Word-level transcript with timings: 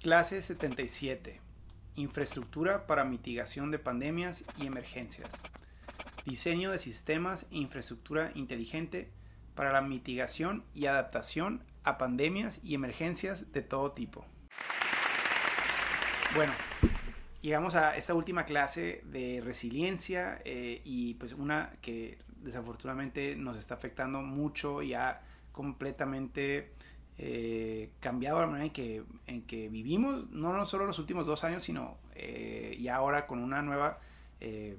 Clase 0.00 0.40
77. 0.40 1.42
Infraestructura 1.96 2.86
para 2.86 3.04
mitigación 3.04 3.70
de 3.70 3.78
pandemias 3.78 4.44
y 4.56 4.66
emergencias. 4.66 5.28
Diseño 6.24 6.70
de 6.70 6.78
sistemas 6.78 7.46
e 7.50 7.58
infraestructura 7.58 8.32
inteligente 8.34 9.10
para 9.54 9.74
la 9.74 9.82
mitigación 9.82 10.64
y 10.74 10.86
adaptación 10.86 11.62
a 11.84 11.98
pandemias 11.98 12.62
y 12.64 12.74
emergencias 12.74 13.52
de 13.52 13.60
todo 13.60 13.92
tipo. 13.92 14.24
Bueno, 16.34 16.52
llegamos 17.42 17.74
a 17.74 17.94
esta 17.94 18.14
última 18.14 18.46
clase 18.46 19.02
de 19.04 19.42
resiliencia 19.44 20.40
eh, 20.46 20.80
y 20.82 21.12
pues 21.14 21.34
una 21.34 21.74
que 21.82 22.16
desafortunadamente 22.36 23.36
nos 23.36 23.58
está 23.58 23.74
afectando 23.74 24.22
mucho 24.22 24.80
y 24.80 24.94
ha 24.94 25.20
completamente 25.52 26.72
eh, 27.18 27.90
cambiado 28.00 28.40
la 28.40 28.46
manera 28.46 28.64
en 28.64 28.72
que, 28.72 29.02
en 29.26 29.42
que 29.42 29.68
vivimos, 29.68 30.30
no, 30.30 30.64
solo 30.66 30.86
los 30.86 30.98
últimos 30.98 31.26
dos 31.26 31.44
años, 31.44 31.62
sino 31.62 31.98
eh, 32.14 32.78
ya 32.80 32.96
ahora 32.96 33.26
con 33.26 33.40
una 33.40 33.60
nueva 33.62 33.98
eh, 34.40 34.78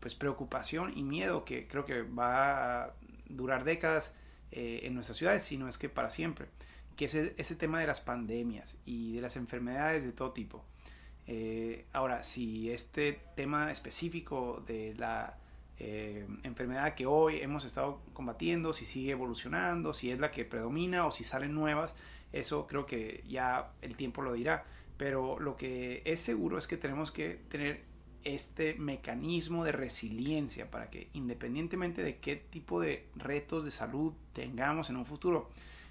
pues 0.00 0.14
preocupación 0.14 0.96
y 0.96 1.02
miedo 1.02 1.44
que 1.44 1.66
creo 1.66 1.84
que 1.84 2.02
va 2.02 2.84
a 2.84 2.94
durar 3.28 3.64
décadas 3.64 4.14
en 4.50 4.94
nuestras 4.94 5.18
ciudades, 5.18 5.42
sino 5.42 5.68
es 5.68 5.76
que 5.76 5.90
para 5.90 6.08
siempre, 6.08 6.46
que 6.96 7.04
es 7.04 7.14
ese 7.14 7.54
tema 7.54 7.80
de 7.80 7.86
las 7.86 8.00
pandemias 8.00 8.78
y 8.86 9.14
de 9.14 9.20
las 9.20 9.36
enfermedades 9.36 10.04
de 10.04 10.12
todo 10.12 10.32
tipo. 10.32 10.64
ahora, 11.92 12.22
si 12.22 12.70
este 12.70 13.20
tema 13.36 13.70
específico 13.70 14.64
de 14.66 14.94
la 14.96 15.36
eh, 15.78 16.26
enfermedad 16.42 16.94
que 16.94 17.06
hoy 17.06 17.40
hemos 17.40 17.64
estado 17.64 18.02
combatiendo, 18.12 18.72
si 18.72 18.84
sigue 18.84 19.12
evolucionando, 19.12 19.92
si 19.92 20.10
es 20.10 20.18
la 20.18 20.30
que 20.30 20.44
predomina 20.44 21.06
o 21.06 21.12
si 21.12 21.24
salen 21.24 21.54
nuevas, 21.54 21.94
eso 22.32 22.66
creo 22.66 22.86
que 22.86 23.22
ya 23.28 23.72
el 23.82 23.94
tiempo 23.94 24.22
lo 24.22 24.32
dirá. 24.32 24.64
Pero 24.96 25.38
lo 25.38 25.56
que 25.56 26.02
es 26.04 26.20
seguro 26.20 26.58
es 26.58 26.66
que 26.66 26.76
tenemos 26.76 27.12
que 27.12 27.40
tener 27.48 27.84
este 28.24 28.74
mecanismo 28.74 29.64
de 29.64 29.72
resiliencia 29.72 30.70
para 30.70 30.90
que 30.90 31.08
independientemente 31.12 32.02
de 32.02 32.18
qué 32.18 32.36
tipo 32.36 32.80
de 32.80 33.06
retos 33.14 33.64
de 33.64 33.70
salud 33.70 34.12
tengamos 34.32 34.90
en 34.90 34.96
un 34.96 35.06
futuro, 35.06 35.48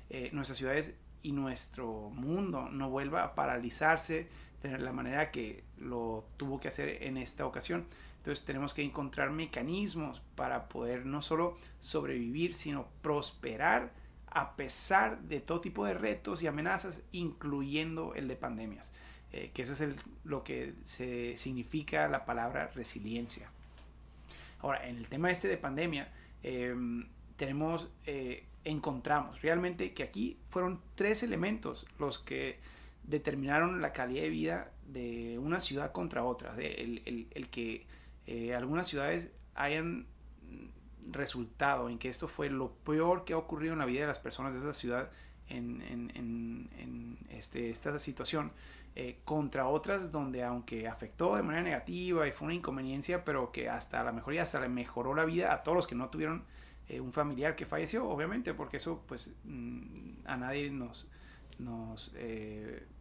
eh, 0.10 0.30
nuestras 0.34 0.58
ciudades 0.58 0.96
y 1.24 1.32
nuestro 1.32 2.10
mundo 2.10 2.70
no 2.70 2.90
vuelva 2.90 3.24
a 3.24 3.36
paralizarse 3.36 4.28
de 4.64 4.78
la 4.78 4.92
manera 4.92 5.32
que 5.32 5.64
lo 5.78 6.26
tuvo 6.38 6.60
que 6.60 6.68
hacer 6.68 7.04
en 7.04 7.18
esta 7.18 7.46
ocasión. 7.46 7.86
Entonces 8.18 8.44
tenemos 8.44 8.74
que 8.74 8.84
encontrar 8.84 9.32
mecanismos 9.32 10.22
para 10.36 10.68
poder 10.68 11.06
no 11.06 11.22
solo 11.22 11.58
sobrevivir, 11.80 12.54
sino 12.54 12.88
prosperar 13.02 13.94
a 14.30 14.56
pesar 14.56 15.22
de 15.22 15.40
todo 15.40 15.62
tipo 15.62 15.86
de 15.86 15.94
retos 15.94 16.42
y 16.42 16.48
amenazas, 16.48 17.04
incluyendo 17.12 18.14
el 18.16 18.28
de 18.28 18.36
pandemias. 18.36 18.92
Eh, 19.32 19.52
que 19.54 19.62
eso 19.62 19.74
es 19.74 19.96
lo 20.24 20.44
que 20.44 20.74
se 20.84 21.36
significa 21.38 22.08
la 22.08 22.26
palabra 22.26 22.68
resiliencia. 22.68 23.50
Ahora, 24.60 24.88
en 24.88 24.98
el 24.98 25.08
tema 25.08 25.32
este 25.32 25.48
de 25.48 25.58
pandemia, 25.58 26.12
em, 26.44 27.08
tenemos, 27.36 27.90
eh, 28.06 28.46
encontramos 28.64 29.42
realmente 29.42 29.94
que 29.94 30.04
aquí 30.04 30.38
fueron 30.50 30.82
tres 30.96 31.24
elementos 31.24 31.86
los 32.00 32.20
que 32.20 32.60
determinaron 33.08 33.82
la 33.82 33.92
calidad 33.94 34.22
de 34.22 34.30
vida 34.30 34.72
de 34.86 35.40
una 35.40 35.60
ciudad 35.60 35.92
contra 35.92 36.24
otra. 36.24 36.56
el, 36.56 37.28
el 37.32 37.50
que 37.50 37.88
eh, 38.28 38.54
algunas 38.54 38.88
ciudades 38.88 39.32
hayan 39.56 40.06
resultado 41.10 41.90
en 41.90 41.98
que 41.98 42.10
esto 42.10 42.28
fue 42.28 42.50
lo 42.50 42.74
peor 42.74 43.24
que 43.24 43.32
ha 43.34 43.38
ocurrido 43.38 43.72
en 43.72 43.80
la 43.80 43.86
vida 43.86 44.02
de 44.02 44.08
las 44.08 44.20
personas 44.20 44.54
de 44.54 44.60
esa 44.60 44.74
ciudad 44.74 45.10
en, 45.50 46.68
este, 47.30 47.70
esta 47.70 47.98
situación, 48.00 48.52
eh, 48.96 49.20
contra 49.24 49.68
otras 49.68 50.12
donde 50.12 50.44
aunque 50.44 50.90
afectó 50.90 51.38
de 51.38 51.44
manera 51.44 51.64
negativa 51.64 52.28
y 52.28 52.32
fue 52.32 52.48
una 52.48 52.56
inconveniencia, 52.56 53.24
pero 53.24 53.54
que 53.54 53.70
hasta 53.70 54.04
la 54.04 54.12
mejoría, 54.12 54.44
hasta 54.44 54.60
le 54.60 54.68
mejoró 54.68 55.16
la 55.16 55.24
vida 55.24 55.54
a 55.54 55.64
todos 55.64 55.78
los 55.78 55.88
que 55.88 55.96
no 55.96 56.10
tuvieron 56.10 56.44
eh, 56.90 57.00
un 57.00 57.14
familiar 57.14 57.56
que 57.56 57.66
falleció, 57.66 58.10
obviamente, 58.10 58.54
porque 58.54 58.78
eso 58.78 59.04
pues 59.08 59.34
mm, 59.46 60.26
a 60.26 60.36
nadie 60.36 60.70
nos, 60.70 61.08
nos, 61.60 62.14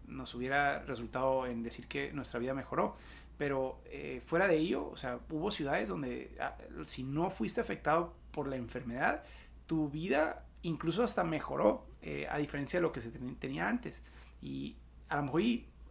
nos 0.08 0.34
hubiera 0.34 0.80
resultado 0.80 1.46
en 1.46 1.62
decir 1.62 1.86
que 1.86 2.12
nuestra 2.12 2.38
vida 2.40 2.54
mejoró. 2.54 2.96
Pero 3.38 3.80
eh, 3.86 4.22
fuera 4.24 4.48
de 4.48 4.56
ello, 4.56 4.88
o 4.88 4.96
sea, 4.96 5.20
hubo 5.30 5.50
ciudades 5.50 5.88
donde 5.88 6.34
ah, 6.40 6.56
si 6.86 7.02
no 7.02 7.30
fuiste 7.30 7.60
afectado 7.60 8.14
por 8.30 8.48
la 8.48 8.56
enfermedad, 8.56 9.24
tu 9.66 9.90
vida 9.90 10.46
incluso 10.62 11.02
hasta 11.02 11.22
mejoró, 11.22 11.86
eh, 12.02 12.26
a 12.30 12.38
diferencia 12.38 12.78
de 12.78 12.82
lo 12.82 12.92
que 12.92 13.00
se 13.00 13.10
tenía 13.10 13.68
antes. 13.68 14.02
Y 14.40 14.76
a 15.08 15.16
lo 15.16 15.24
mejor 15.24 15.42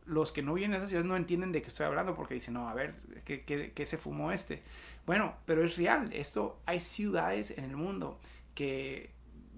los 0.05 0.31
que 0.31 0.41
no 0.41 0.53
viven 0.53 0.71
en 0.71 0.77
esas 0.77 0.89
ciudades 0.89 1.07
no 1.07 1.15
entienden 1.15 1.51
de 1.51 1.61
qué 1.61 1.67
estoy 1.67 1.85
hablando 1.85 2.15
porque 2.15 2.33
dicen, 2.33 2.55
no, 2.55 2.69
a 2.69 2.73
ver, 2.73 2.95
¿qué, 3.23 3.43
qué, 3.43 3.71
qué 3.73 3.85
se 3.85 3.97
fumó 3.97 4.31
este? 4.31 4.63
Bueno, 5.05 5.35
pero 5.45 5.63
es 5.63 5.77
real, 5.77 6.11
esto 6.13 6.59
hay 6.65 6.79
ciudades 6.79 7.51
en 7.57 7.65
el 7.65 7.75
mundo 7.75 8.19
que 8.53 9.11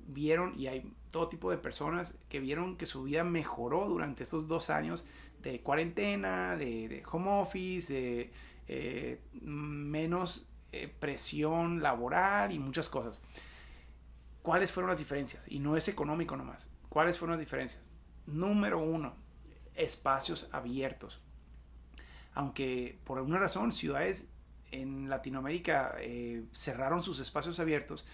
vieron 0.08 0.58
y 0.58 0.68
hay 0.68 0.94
todo 1.12 1.30
tipo 1.30 1.52
de 1.52 1.58
personas 1.58 2.16
que 2.30 2.40
vieron 2.40 2.78
que 2.78 2.86
su 2.86 3.04
vida 3.04 3.24
mejoró 3.24 3.88
durante 3.88 4.24
estos 4.24 4.48
dos 4.48 4.70
años 4.70 5.06
de 5.42 5.62
cuarentena, 5.62 6.56
de, 6.56 7.04
home 7.12 7.42
office, 7.42 7.94
de 7.94 8.32
eh, 8.68 9.22
menos 9.42 10.48
eh, 10.72 10.94
presión 11.00 11.82
laboral 11.82 12.52
y 12.52 12.60
muchas 12.60 12.90
cosas. 12.90 13.22
¿Cuáles 14.42 14.72
fueron 14.72 14.90
las 14.90 15.00
diferencias? 15.00 15.46
Y 15.48 15.60
no 15.60 15.78
es 15.78 15.88
económico 15.88 16.36
nomás. 16.36 16.70
¿Cuáles 16.90 17.18
fueron 17.18 17.34
las 17.34 17.40
diferencias? 17.40 17.82
Número 18.26 18.80
uno, 18.80 19.14
espacios 19.76 20.50
abiertos. 20.52 21.22
Aunque 22.34 23.00
por 23.04 23.18
alguna 23.18 23.40
razón 23.40 23.72
ciudades 23.72 24.32
en 24.72 25.10
Latinoamérica 25.10 25.96
eh, 26.00 26.46
cerraron 26.54 27.02
sus 27.02 27.20
espacios 27.20 27.60
abiertos, 27.60 28.06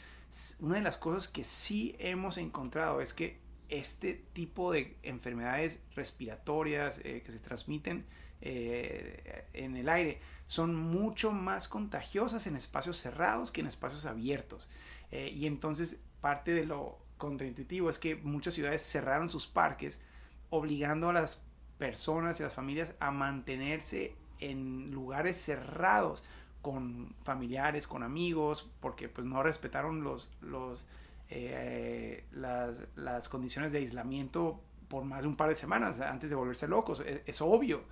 una 0.60 0.76
de 0.76 0.82
las 0.82 0.98
cosas 0.98 1.28
que 1.28 1.44
sí 1.44 1.96
hemos 2.00 2.38
encontrado 2.38 3.02
es 3.02 3.14
que 3.14 3.40
este 3.70 4.14
tipo 4.34 4.72
de 4.72 4.98
enfermedades 5.04 5.82
respiratorias 5.96 7.00
eh, 7.04 7.22
que 7.26 7.32
se 7.32 7.40
transmiten 7.40 8.06
eh, 8.42 9.46
en 9.54 9.78
el 9.78 9.90
aire 9.90 10.20
son 10.48 10.76
mucho 10.76 11.32
más 11.32 11.68
contagiosas 11.68 12.46
en 12.48 12.56
espacios 12.56 12.98
cerrados 12.98 13.52
que 13.52 13.62
en 13.62 13.68
espacios 13.68 14.06
abiertos. 14.06 14.68
Eh, 15.12 15.30
y 15.34 15.46
entonces 15.46 16.04
parte 16.20 16.54
de 16.54 16.66
lo 16.66 17.00
contraintuitivo 17.18 17.90
es 17.90 18.00
que 18.00 18.16
muchas 18.16 18.56
ciudades 18.56 18.82
cerraron 18.82 19.30
sus 19.30 19.48
parques 19.48 20.02
obligando 20.50 21.10
a 21.10 21.14
las 21.14 21.46
personas 21.78 22.40
y 22.40 22.44
las 22.44 22.56
familias 22.56 22.96
a 23.00 23.12
mantenerse 23.12 24.16
en 24.40 24.92
lugares 24.92 25.38
cerrados 25.38 26.24
con 26.64 27.14
familiares, 27.24 27.86
con 27.88 28.02
amigos, 28.02 28.72
porque 28.80 29.10
pues 29.10 29.28
no 29.28 29.44
respetaron 29.44 30.02
los, 30.02 30.32
los 30.42 30.86
eh, 31.30 32.24
las, 32.32 32.88
las, 32.96 33.28
condiciones 33.28 33.74
de 33.74 33.80
aislamiento 33.80 34.62
por 34.88 35.04
más 35.04 35.24
de 35.24 35.28
un 35.28 35.36
par 35.36 35.50
de 35.50 35.56
semanas 35.56 36.00
antes 36.00 36.30
de 36.30 36.38
volverse 36.38 36.68
locos. 36.68 37.02
E, 37.06 37.22
es, 37.26 37.42
obvio. 37.42 37.84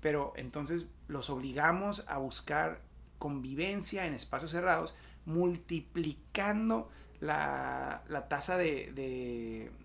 Pero 0.00 0.32
entonces 0.36 0.86
los 1.08 1.28
obligamos 1.28 2.04
a 2.06 2.18
buscar 2.18 2.80
convivencia 3.18 4.06
en 4.06 4.14
espacios 4.14 4.52
cerrados, 4.52 4.94
multiplicando 5.26 6.88
la, 7.18 8.02
la 8.08 8.28
tasa 8.28 8.56
de, 8.56 8.92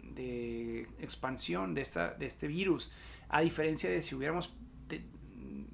de, 0.04 0.88
expansión 1.00 1.74
de, 1.74 1.82
esta, 1.82 2.14
de 2.14 2.28
este 2.28 2.48
virus, 2.48 2.92
a 3.28 3.42
diferencia 3.42 3.90
de 3.90 4.04
si 4.04 4.14
hubiéramos 4.14 4.54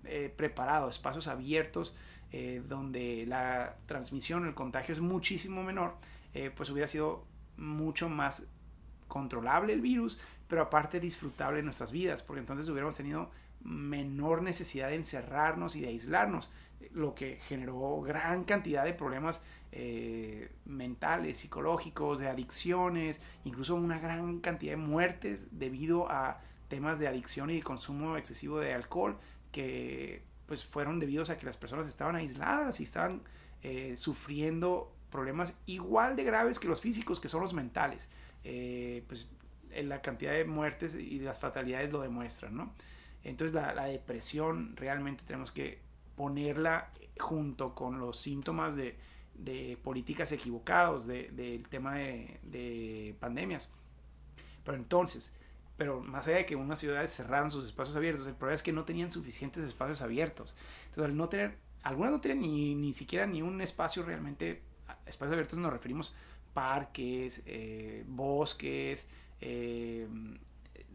eh, 0.06 0.34
preparado 0.36 0.90
espacios 0.90 1.28
abiertos 1.28 1.94
eh, 2.32 2.62
donde 2.68 3.26
la 3.28 3.76
transmisión, 3.86 4.46
el 4.48 4.54
contagio 4.54 4.94
es 4.94 5.02
muchísimo 5.02 5.64
menor, 5.64 5.96
pues 6.56 6.70
hubiera 6.70 6.88
sido 6.88 7.26
mucho 7.58 8.08
más 8.08 8.48
controlable 9.10 9.74
el 9.74 9.82
virus, 9.82 10.18
pero 10.48 10.62
aparte 10.62 11.02
disfrutable 11.02 11.60
en 11.60 11.66
nuestras 11.66 11.92
vidas, 11.92 12.24
porque 12.24 12.40
entonces 12.40 12.70
hubiéramos 12.70 12.96
tenido 12.96 13.30
menor 13.64 14.42
necesidad 14.42 14.90
de 14.90 14.96
encerrarnos 14.96 15.76
y 15.76 15.82
de 15.82 15.88
aislarnos, 15.90 16.50
lo 16.94 17.14
que 17.14 17.40
generó 17.48 18.02
gran 18.02 18.44
cantidad 18.44 18.84
de 18.84 18.94
problemas 18.94 19.42
eh, 19.72 20.52
mentales, 20.66 21.40
psicológicos, 21.40 22.20
de 22.20 22.28
adicciones, 22.28 23.22
incluso 23.46 23.76
una 23.76 24.00
gran 24.00 24.40
cantidad 24.40 24.74
de 24.74 24.78
muertes 24.78 25.48
debido 25.52 26.12
a 26.12 26.42
temas 26.68 27.00
de 27.00 27.08
adicción 27.08 27.50
y 27.50 27.56
de 27.56 27.64
consumo 27.64 28.18
excesivo 28.18 28.60
de 28.60 28.74
alcohol 28.74 29.18
que 29.52 30.24
pues 30.52 30.66
fueron 30.66 31.00
debidos 31.00 31.30
a 31.30 31.38
que 31.38 31.46
las 31.46 31.56
personas 31.56 31.88
estaban 31.88 32.18
aisladas 32.18 32.82
y 32.82 32.84
estaban 32.84 33.22
eh, 33.64 33.96
sufriendo 33.96 34.94
problemas 35.10 35.54
igual 35.66 36.18
de 36.18 36.26
graves 36.26 36.60
que 36.60 36.68
los 36.68 36.82
físicos, 36.82 37.22
que 37.22 37.30
son 37.30 37.40
los 37.40 37.54
mentales. 37.54 38.10
Eh, 38.44 39.06
pues 39.08 39.30
la 39.74 40.02
cantidad 40.02 40.34
de 40.34 40.44
muertes 40.44 40.96
y 40.96 41.20
las 41.20 41.40
fatalidades 41.40 41.94
lo 41.94 42.02
demuestran, 42.02 42.58
¿no? 42.58 42.74
Entonces 43.24 43.56
la, 43.56 43.86
depresión 43.86 44.76
realmente 44.76 45.24
tenemos 45.26 45.54
que 45.54 45.80
ponerla 46.18 46.92
junto 47.18 47.74
con 47.74 48.00
los 48.02 48.20
síntomas 48.20 48.76
de, 48.76 48.98
políticas 49.82 50.34
equivocados 50.34 51.08
del 51.08 51.66
tema 51.70 51.96
de, 51.96 53.16
pandemias. 53.22 53.72
Pero 54.66 54.76
entonces, 54.76 55.34
pero 55.82 56.00
más 56.00 56.28
allá 56.28 56.38
de 56.38 56.46
que 56.46 56.56
unas 56.56 56.78
ciudades 56.78 57.10
cerraron 57.10 57.50
sus 57.50 57.66
espacios 57.66 57.96
abiertos, 57.96 58.28
el 58.28 58.36
problema 58.36 58.54
es 58.54 58.62
que 58.62 58.72
no 58.72 58.86
tenían 58.86 59.10
suficientes 59.10 59.64
espacios 59.64 60.04
abiertos. 60.04 60.56
Entonces, 60.82 61.06
al 61.06 61.18
no 61.18 61.28
tener, 61.28 61.58
algunas 61.82 62.12
no 62.12 62.22
tienen 62.22 62.42
ni, 62.42 62.76
ni 62.76 62.94
siquiera 62.94 63.26
ni 63.26 63.42
un 63.42 63.60
espacio 63.62 64.04
realmente, 64.04 64.62
espacios 65.08 65.34
abiertos 65.34 65.58
nos 65.58 65.74
referimos 65.74 66.14
parques, 66.54 67.42
eh, 67.48 68.04
bosques, 68.08 69.10
eh, 69.40 70.08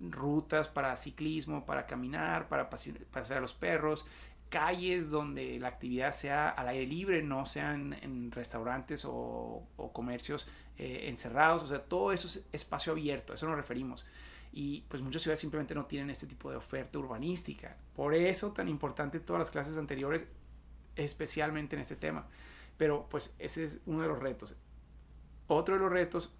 rutas 0.08 0.68
para 0.68 0.96
ciclismo, 0.96 1.66
para 1.66 1.84
caminar, 1.84 2.48
para 2.48 2.70
pasear 2.70 3.38
a 3.38 3.40
los 3.40 3.54
perros, 3.54 4.06
calles 4.50 5.10
donde 5.10 5.58
la 5.58 5.66
actividad 5.66 6.12
sea 6.12 6.48
al 6.48 6.68
aire 6.68 6.86
libre, 6.86 7.22
no 7.24 7.44
sean 7.44 7.92
en 8.02 8.30
restaurantes 8.30 9.04
o, 9.04 9.66
comercios 9.92 10.46
eh, 10.78 11.06
encerrados, 11.08 11.64
o 11.64 11.66
sea, 11.66 11.82
todo 11.82 12.12
eso 12.12 12.28
es 12.28 12.46
espacio 12.52 12.92
abierto, 12.92 13.32
a 13.32 13.34
eso 13.34 13.48
nos 13.48 13.56
referimos. 13.56 14.06
Y 14.58 14.86
pues 14.88 15.02
muchas 15.02 15.20
ciudades 15.20 15.40
simplemente 15.40 15.74
no 15.74 15.84
tienen 15.84 16.08
este 16.08 16.26
tipo 16.26 16.50
de 16.50 16.56
oferta 16.56 16.98
urbanística. 16.98 17.76
Por 17.94 18.14
eso 18.14 18.52
tan 18.52 18.68
importante 18.68 19.20
todas 19.20 19.38
las 19.38 19.50
clases 19.50 19.76
anteriores, 19.76 20.24
especialmente 20.94 21.76
en 21.76 21.82
este 21.82 21.94
tema. 21.94 22.26
Pero 22.78 23.06
pues 23.10 23.36
ese 23.38 23.64
es 23.64 23.82
uno 23.84 24.00
de 24.00 24.08
los 24.08 24.18
retos. 24.18 24.56
Otro 25.46 25.74
de 25.74 25.80
los 25.82 25.92
retos, 25.92 26.32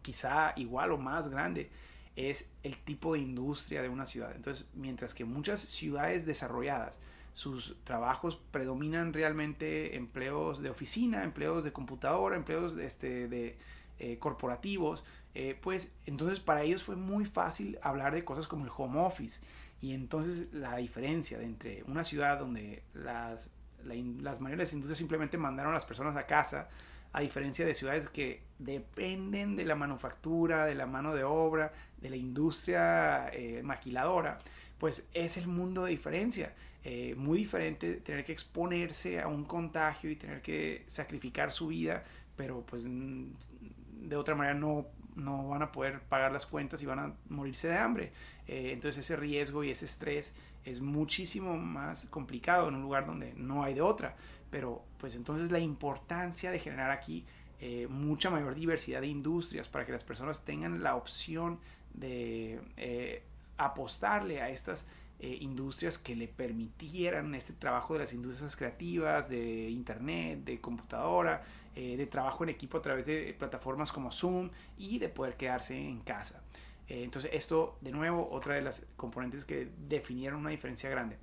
quizá 0.00 0.52
igual 0.54 0.92
o 0.92 0.96
más 0.96 1.26
grande, 1.26 1.72
es 2.14 2.52
el 2.62 2.78
tipo 2.78 3.14
de 3.14 3.18
industria 3.18 3.82
de 3.82 3.88
una 3.88 4.06
ciudad. 4.06 4.30
Entonces, 4.36 4.68
mientras 4.74 5.12
que 5.12 5.24
muchas 5.24 5.58
ciudades 5.58 6.24
desarrolladas, 6.24 7.00
sus 7.32 7.76
trabajos 7.82 8.40
predominan 8.52 9.12
realmente 9.12 9.96
empleos 9.96 10.62
de 10.62 10.70
oficina, 10.70 11.24
empleos 11.24 11.64
de 11.64 11.72
computadora, 11.72 12.36
empleos 12.36 12.76
de, 12.76 12.86
este, 12.86 13.26
de 13.26 13.58
eh, 13.98 14.20
corporativos, 14.20 15.04
eh, 15.40 15.56
pues 15.60 15.94
entonces 16.04 16.40
para 16.40 16.64
ellos 16.64 16.82
fue 16.82 16.96
muy 16.96 17.24
fácil 17.24 17.78
hablar 17.80 18.12
de 18.12 18.24
cosas 18.24 18.48
como 18.48 18.64
el 18.64 18.72
home 18.76 18.98
office. 18.98 19.40
Y 19.80 19.94
entonces 19.94 20.52
la 20.52 20.76
diferencia 20.78 21.40
entre 21.40 21.84
una 21.84 22.02
ciudad 22.02 22.40
donde 22.40 22.82
las, 22.92 23.52
las 23.84 24.40
mayores 24.40 24.72
industrias 24.72 24.98
simplemente 24.98 25.38
mandaron 25.38 25.70
a 25.70 25.74
las 25.74 25.84
personas 25.84 26.16
a 26.16 26.26
casa, 26.26 26.68
a 27.12 27.20
diferencia 27.20 27.64
de 27.64 27.76
ciudades 27.76 28.08
que 28.08 28.42
dependen 28.58 29.54
de 29.54 29.64
la 29.64 29.76
manufactura, 29.76 30.66
de 30.66 30.74
la 30.74 30.86
mano 30.86 31.14
de 31.14 31.22
obra, 31.22 31.72
de 32.00 32.10
la 32.10 32.16
industria 32.16 33.28
eh, 33.28 33.62
maquiladora, 33.62 34.38
pues 34.78 35.08
es 35.14 35.36
el 35.36 35.46
mundo 35.46 35.84
de 35.84 35.92
diferencia. 35.92 36.52
Eh, 36.82 37.14
muy 37.16 37.38
diferente 37.38 37.94
tener 37.98 38.24
que 38.24 38.32
exponerse 38.32 39.20
a 39.20 39.28
un 39.28 39.44
contagio 39.44 40.10
y 40.10 40.16
tener 40.16 40.42
que 40.42 40.82
sacrificar 40.88 41.52
su 41.52 41.68
vida, 41.68 42.02
pero 42.34 42.66
pues 42.66 42.86
de 42.88 44.16
otra 44.16 44.34
manera 44.34 44.58
no, 44.58 44.86
no 45.18 45.48
van 45.48 45.62
a 45.62 45.72
poder 45.72 46.00
pagar 46.00 46.32
las 46.32 46.46
cuentas 46.46 46.82
y 46.82 46.86
van 46.86 46.98
a 46.98 47.14
morirse 47.28 47.68
de 47.68 47.76
hambre. 47.76 48.12
Eh, 48.46 48.70
entonces 48.72 49.04
ese 49.04 49.16
riesgo 49.16 49.64
y 49.64 49.70
ese 49.70 49.84
estrés 49.84 50.34
es 50.64 50.80
muchísimo 50.80 51.56
más 51.56 52.06
complicado 52.06 52.68
en 52.68 52.76
un 52.76 52.82
lugar 52.82 53.06
donde 53.06 53.34
no 53.34 53.64
hay 53.64 53.74
de 53.74 53.82
otra. 53.82 54.16
Pero 54.50 54.84
pues 54.98 55.14
entonces 55.14 55.50
la 55.50 55.58
importancia 55.58 56.50
de 56.50 56.58
generar 56.58 56.90
aquí 56.90 57.26
eh, 57.60 57.86
mucha 57.88 58.30
mayor 58.30 58.54
diversidad 58.54 59.00
de 59.00 59.08
industrias 59.08 59.68
para 59.68 59.84
que 59.84 59.92
las 59.92 60.04
personas 60.04 60.44
tengan 60.44 60.82
la 60.82 60.94
opción 60.94 61.58
de 61.92 62.60
eh, 62.76 63.22
apostarle 63.56 64.40
a 64.40 64.50
estas 64.50 64.86
eh, 65.20 65.38
industrias 65.40 65.98
que 65.98 66.14
le 66.14 66.28
permitieran 66.28 67.34
este 67.34 67.52
trabajo 67.52 67.94
de 67.94 68.00
las 68.00 68.12
industrias 68.12 68.56
creativas, 68.56 69.28
de 69.28 69.68
internet, 69.70 70.44
de 70.44 70.60
computadora, 70.60 71.42
de 71.74 72.06
trabajo 72.06 72.42
en 72.42 72.50
equipo 72.50 72.78
a 72.78 72.82
través 72.82 73.06
de 73.06 73.36
plataformas 73.38 73.92
como 73.92 74.10
Zoom 74.10 74.50
y 74.76 74.98
de 74.98 75.08
poder 75.08 75.36
quedarse 75.36 75.78
en 75.78 76.00
casa. 76.00 76.42
entonces 76.88 77.30
esto, 77.32 77.78
de 77.82 77.92
nuevo, 77.92 78.28
otra 78.32 78.56
de 78.56 78.62
las 78.62 78.84
componentes 78.96 79.44
que 79.44 79.70
definieron 79.86 80.40
una 80.40 80.50
diferencia 80.50 80.90
grande. 80.90 81.18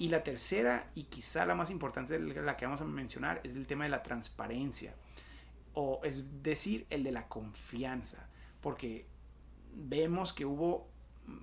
Y 0.00 0.08
la 0.08 0.24
tercera, 0.24 0.90
y 0.94 1.04
quizá 1.04 1.44
la 1.44 1.54
más 1.54 1.68
importante, 1.68 2.18
la 2.18 2.56
que 2.56 2.64
vamos 2.64 2.80
a 2.80 2.86
mencionar, 2.86 3.42
es 3.44 3.54
el 3.54 3.66
tema 3.66 3.84
de 3.84 3.90
la 3.90 4.02
transparencia. 4.02 4.94
O 5.74 6.00
es 6.02 6.42
decir, 6.42 6.86
el 6.88 7.04
de 7.04 7.12
la 7.12 7.28
confianza. 7.28 8.26
Porque 8.62 9.04
vemos 9.74 10.32
que 10.32 10.46
hubo 10.46 10.88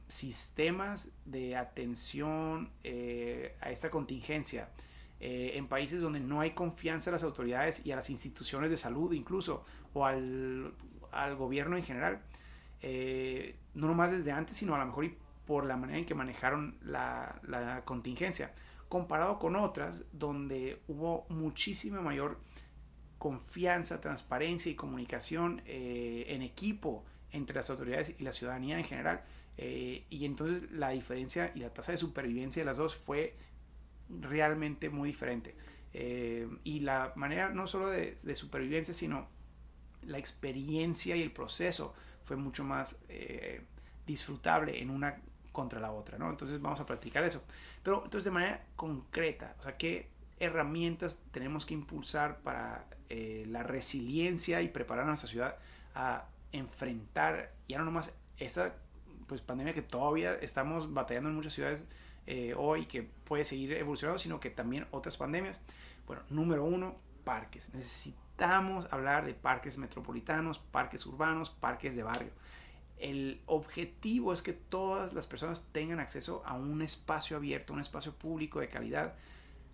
sistemas 0.08 1.12
de 1.26 1.56
atención 1.56 2.72
eh, 2.84 3.56
a 3.62 3.72
esta 3.72 3.90
contingencia 3.90 4.70
eh, 5.20 5.54
en 5.56 5.68
países 5.68 6.02
donde 6.02 6.20
no 6.20 6.42
hay 6.42 6.52
confianza 6.52 7.10
a 7.10 7.14
las 7.14 7.24
autoridades 7.24 7.86
y 7.86 7.92
a 7.92 7.96
las 7.96 8.10
instituciones 8.10 8.70
de 8.70 8.78
salud 8.78 9.14
incluso, 9.14 9.66
o 9.94 10.06
al, 10.06 10.74
al 11.12 11.36
gobierno 11.36 11.76
en 11.78 11.84
general. 11.84 12.22
Eh, 12.82 13.56
no 13.74 13.88
nomás 13.88 14.12
desde 14.12 14.32
antes, 14.32 14.58
sino 14.58 14.76
a 14.76 14.80
lo 14.80 14.86
mejor 14.86 15.06
y 15.06 15.18
por 15.46 15.66
la 15.66 15.78
manera 15.78 16.00
en 16.00 16.06
que 16.06 16.14
manejaron 16.14 16.78
la, 16.84 17.82
contingencia, 17.86 18.54
comparado 18.90 19.40
con 19.40 19.56
otras 19.56 20.06
donde 20.12 20.82
hubo 20.88 21.26
muchísima 21.30 22.02
mayor 22.02 22.40
confianza, 23.18 24.00
transparencia 24.00 24.72
y 24.72 24.76
comunicación 24.76 25.62
eh, 25.66 26.26
en 26.28 26.42
equipo 26.42 27.04
entre 27.32 27.56
las 27.56 27.70
autoridades 27.70 28.14
y 28.20 28.24
la 28.24 28.34
ciudadanía 28.34 28.78
en 28.78 28.86
general. 28.86 29.24
Eh, 29.58 30.06
y 30.10 30.26
entonces 30.26 30.72
la 30.72 30.90
diferencia 30.90 31.52
y 31.56 31.60
la 31.60 31.74
tasa 31.74 31.92
de 31.92 31.98
supervivencia 31.98 32.62
de 32.62 32.66
las 32.66 32.78
dos 32.78 32.96
fue 32.96 33.36
realmente 34.10 34.90
muy 34.90 35.10
diferente. 35.10 35.56
Eh, 35.94 36.48
y 36.64 36.82
la 36.82 37.14
manera 37.16 37.50
no 37.50 37.68
solo 37.68 37.90
de, 37.90 38.16
supervivencia, 38.36 38.94
sino 38.94 39.28
la 40.04 40.18
experiencia 40.18 41.16
y 41.16 41.22
el 41.22 41.32
proceso 41.32 41.94
fue 42.24 42.36
mucho 42.36 42.64
más 42.64 43.00
disfrutable 44.06 44.82
en 44.82 44.90
una 44.90 45.22
contra 45.52 45.80
la 45.80 45.92
otra, 45.92 46.20
¿no? 46.20 46.30
Entonces 46.30 46.62
vamos 46.62 46.80
a 46.80 46.86
practicar 46.86 47.24
eso. 47.24 47.44
Pero 47.82 48.04
entonces 48.04 48.26
de 48.26 48.32
manera 48.32 48.64
concreta, 48.76 49.56
o 49.60 49.64
sea, 49.64 49.76
¿qué 49.76 50.08
herramientas 50.40 51.20
tenemos 51.32 51.66
que 51.66 51.74
impulsar 51.74 52.42
para 52.42 52.86
eh, 53.10 53.46
la 53.48 53.64
resiliencia 53.64 54.62
y 54.62 54.68
preparar 54.68 55.06
a 55.06 55.08
nuestra 55.08 55.28
ciudad 55.30 55.58
a 55.96 56.26
enfrentar 56.52 57.54
ya 57.68 57.80
no 57.80 57.86
nomás 57.86 58.14
esta 58.38 58.76
pues, 59.28 59.42
pandemia 59.42 59.74
que 59.74 59.82
todavía 59.82 60.34
estamos 60.36 60.94
batallando 60.94 61.30
en 61.30 61.36
muchas 61.36 61.54
ciudades 61.54 61.86
eh, 62.26 62.54
hoy 62.58 62.86
que 62.86 63.04
puede 63.04 63.46
seguir 63.46 63.74
evolucionando, 63.74 64.20
sino 64.20 64.40
que 64.40 64.50
también 64.50 64.88
otras 64.92 65.18
pandemias. 65.18 65.60
Bueno, 66.06 66.24
número 66.30 66.64
uno, 66.64 66.96
parques. 67.24 67.74
Necesitamos 67.74 68.88
hablar 68.92 69.26
de 69.26 69.34
parques 69.34 69.78
metropolitanos, 69.78 70.60
parques 70.60 71.06
urbanos, 71.06 71.50
parques 71.50 71.96
de 71.96 72.04
barrio 72.04 72.32
el 73.00 73.42
objetivo 73.46 74.34
es 74.34 74.42
que 74.42 74.54
todas 74.54 75.14
las 75.14 75.28
personas 75.28 75.64
tengan 75.72 76.00
acceso 76.00 76.42
a 76.46 76.56
un 76.56 76.82
espacio 76.82 77.38
abierto, 77.38 77.74
un 77.74 77.80
espacio 77.80 78.14
público 78.14 78.60
de 78.60 78.70
calidad, 78.70 79.16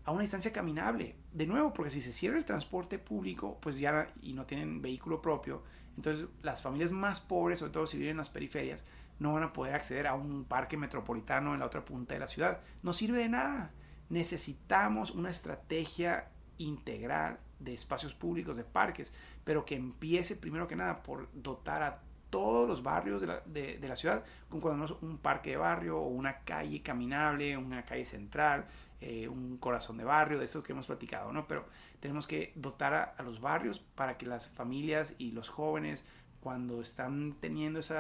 a 0.03 0.11
una 0.11 0.21
distancia 0.21 0.51
caminable. 0.51 1.15
De 1.31 1.47
nuevo, 1.47 1.73
porque 1.73 1.89
si 1.89 2.01
se 2.01 2.11
cierra 2.11 2.37
el 2.37 2.45
transporte 2.45 2.99
público, 2.99 3.57
pues 3.61 3.77
ya 3.77 4.09
y 4.21 4.33
no 4.33 4.45
tienen 4.45 4.81
vehículo 4.81 5.21
propio, 5.21 5.63
entonces 5.95 6.27
las 6.41 6.61
familias 6.61 6.91
más 6.91 7.21
pobres, 7.21 7.59
sobre 7.59 7.71
todo 7.71 7.87
si 7.87 7.97
viven 7.97 8.11
en 8.11 8.17
las 8.17 8.29
periferias, 8.29 8.85
no 9.23 9.33
van 9.33 9.43
a 9.43 9.53
poder 9.53 9.73
acceder 9.73 10.05
a 10.05 10.15
un 10.15 10.43
parque 10.43 10.75
metropolitano 10.75 11.53
en 11.53 11.61
la 11.61 11.65
otra 11.65 11.85
punta 11.85 12.13
de 12.13 12.19
la 12.19 12.27
ciudad. 12.27 12.59
No 12.83 12.91
sirve 12.91 13.19
de 13.19 13.29
nada. 13.29 13.71
Necesitamos 14.09 15.11
una 15.11 15.29
estrategia 15.29 16.27
integral 16.57 17.39
de 17.59 17.73
espacios 17.73 18.13
públicos, 18.13 18.57
de 18.57 18.65
parques, 18.65 19.13
pero 19.45 19.65
que 19.65 19.75
empiece 19.75 20.35
primero 20.35 20.67
que 20.67 20.75
nada 20.75 21.01
por 21.01 21.29
dotar 21.33 21.81
a 21.83 22.01
todos 22.29 22.67
los 22.67 22.83
barrios 22.83 23.21
de 23.21 23.27
la, 23.27 23.41
de, 23.45 23.79
la 23.87 23.95
ciudad, 23.95 24.25
con 24.49 24.59
cuando 24.59 24.97
un 25.01 25.17
parque 25.17 25.51
de 25.51 25.57
barrio 25.57 25.99
o 25.99 26.07
una 26.07 26.39
calle 26.39 26.81
caminable, 26.81 27.55
una 27.55 27.85
calle 27.85 28.05
central, 28.05 28.65
eh, 28.99 29.29
un 29.29 29.57
corazón 29.57 29.97
de 29.97 30.03
barrio, 30.03 30.37
de 30.37 30.45
eso 30.45 30.63
que 30.63 30.73
hemos 30.73 30.87
platicado, 30.87 31.31
¿no? 31.31 31.47
Pero 31.47 31.65
tenemos 32.01 32.27
que 32.27 32.51
dotar 32.55 33.15
a, 33.17 33.23
los 33.23 33.39
barrios 33.39 33.79
para 33.79 34.17
que 34.17 34.25
las 34.25 34.49
familias 34.49 35.15
y 35.17 35.31
los 35.31 35.47
jóvenes, 35.47 36.05
cuando 36.41 36.81
están 36.81 37.33
teniendo 37.39 37.79
ese 37.79 37.95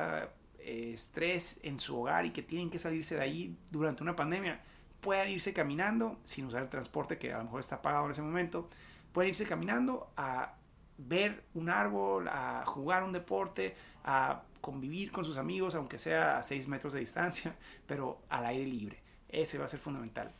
eh, 0.63 0.93
estrés 0.93 1.59
en 1.63 1.79
su 1.79 1.99
hogar 1.99 2.25
y 2.25 2.31
que 2.31 2.41
tienen 2.41 2.69
que 2.69 2.79
salirse 2.79 3.15
de 3.15 3.21
ahí 3.21 3.57
durante 3.71 4.03
una 4.03 4.15
pandemia, 4.15 4.61
puedan 5.01 5.29
irse 5.29 5.53
caminando 5.53 6.17
sin 6.23 6.45
usar 6.45 6.63
el 6.63 6.69
transporte 6.69 7.17
que 7.17 7.33
a 7.33 7.39
lo 7.39 7.43
mejor 7.43 7.59
está 7.59 7.81
pagado 7.81 8.05
en 8.05 8.11
ese 8.11 8.21
momento, 8.21 8.69
pueden 9.11 9.29
irse 9.29 9.45
caminando 9.45 10.09
a 10.15 10.55
ver 10.97 11.43
un 11.53 11.69
árbol, 11.69 12.27
a 12.27 12.63
jugar 12.65 13.03
un 13.03 13.11
deporte, 13.11 13.75
a 14.03 14.43
convivir 14.61 15.11
con 15.11 15.25
sus 15.25 15.37
amigos, 15.37 15.75
aunque 15.75 15.99
sea 15.99 16.37
a 16.37 16.43
6 16.43 16.67
metros 16.67 16.93
de 16.93 17.01
distancia, 17.01 17.55
pero 17.87 18.21
al 18.29 18.45
aire 18.45 18.65
libre. 18.65 18.99
Ese 19.29 19.57
va 19.57 19.65
a 19.65 19.67
ser 19.67 19.79
fundamental. 19.79 20.31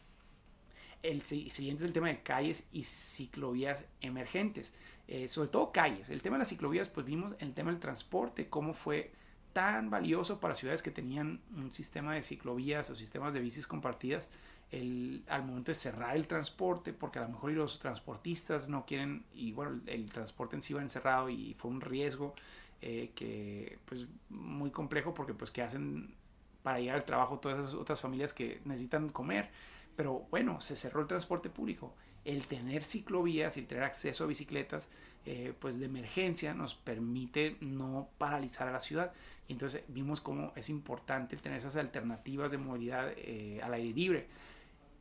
El 1.01 1.21
siguiente 1.23 1.83
es 1.83 1.87
el 1.87 1.91
tema 1.93 2.07
de 2.07 2.21
calles 2.21 2.65
y 2.71 2.83
ciclovías 2.83 3.83
emergentes. 3.99 4.73
Eh, 5.07 5.27
sobre 5.27 5.49
todo 5.49 5.73
calles. 5.73 6.09
El 6.09 6.21
tema 6.21 6.37
de 6.37 6.39
las 6.39 6.49
ciclovías, 6.49 6.87
pues 6.87 7.05
vimos 7.05 7.33
el 7.39 7.53
tema 7.53 7.71
del 7.71 7.81
transporte, 7.81 8.47
cómo 8.47 8.73
fue 8.73 9.11
tan 9.53 9.89
valioso 9.89 10.39
para 10.39 10.55
ciudades 10.55 10.81
que 10.81 10.91
tenían 10.91 11.41
un 11.55 11.71
sistema 11.71 12.13
de 12.13 12.23
ciclovías 12.23 12.89
o 12.89 12.95
sistemas 12.95 13.33
de 13.33 13.39
bicis 13.39 13.67
compartidas 13.67 14.29
el, 14.73 15.23
al 15.27 15.45
momento 15.45 15.71
de 15.71 15.75
cerrar 15.75 16.15
el 16.15 16.27
transporte, 16.27 16.93
porque 16.93 17.19
a 17.19 17.21
lo 17.21 17.29
mejor 17.29 17.51
los 17.51 17.77
transportistas 17.77 18.69
no 18.69 18.85
quieren, 18.85 19.23
y 19.33 19.51
bueno, 19.51 19.79
el, 19.85 20.11
transporte 20.11 20.55
en 20.55 20.63
sí 20.63 20.73
va 20.73 20.81
encerrado 20.81 21.29
y 21.29 21.53
fue 21.53 21.69
un 21.69 21.79
riesgo 21.79 22.33
eh, 22.81 23.11
que 23.15 23.77
pues 23.85 24.07
muy 24.29 24.71
complejo 24.71 25.13
porque 25.13 25.33
pues 25.33 25.51
que 25.51 25.61
hacen 25.61 26.15
para 26.63 26.79
llegar 26.79 26.95
al 26.95 27.03
trabajo 27.03 27.39
todas 27.39 27.59
esas 27.59 27.75
otras 27.75 28.01
familias 28.01 28.33
que 28.33 28.61
necesitan 28.65 29.09
comer. 29.09 29.51
Pero 29.95 30.25
bueno, 30.31 30.59
se 30.59 30.75
cerró 30.75 31.01
el 31.01 31.07
transporte 31.07 31.49
público. 31.49 31.93
El 32.25 32.47
tener 32.47 32.83
ciclovías 32.83 33.57
y 33.57 33.59
el 33.59 33.67
tener 33.67 33.83
acceso 33.83 34.23
a 34.23 34.27
bicicletas, 34.27 34.89
eh, 35.25 35.53
pues 35.57 35.79
de 35.79 35.85
emergencia, 35.85 36.53
nos 36.53 36.75
permite 36.75 37.57
no 37.61 38.09
paralizar 38.17 38.67
a 38.67 38.71
la 38.71 38.79
ciudad. 38.79 39.13
Y 39.47 39.53
entonces 39.53 39.83
vimos 39.87 40.21
cómo 40.21 40.51
es 40.55 40.69
importante 40.69 41.37
tener 41.37 41.59
esas 41.59 41.75
alternativas 41.75 42.51
de 42.51 42.57
movilidad 42.57 43.13
eh, 43.15 43.61
al 43.63 43.73
aire 43.73 43.93
libre. 43.93 44.27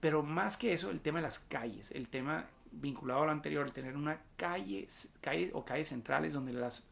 Pero 0.01 0.23
más 0.23 0.57
que 0.57 0.73
eso, 0.73 0.91
el 0.91 1.01
tema 1.01 1.19
de 1.19 1.23
las 1.23 1.39
calles, 1.39 1.91
el 1.93 2.09
tema 2.09 2.47
vinculado 2.73 3.23
a 3.23 3.27
lo 3.27 3.33
anterior, 3.33 3.67
el 3.67 3.73
tener 3.73 3.97
una 3.97 4.21
calle, 4.37 4.87
calle 5.21 5.51
o 5.55 5.65
calles 5.65 5.89
centrales 5.89 6.33
donde 6.33 6.53
las, 6.53 6.89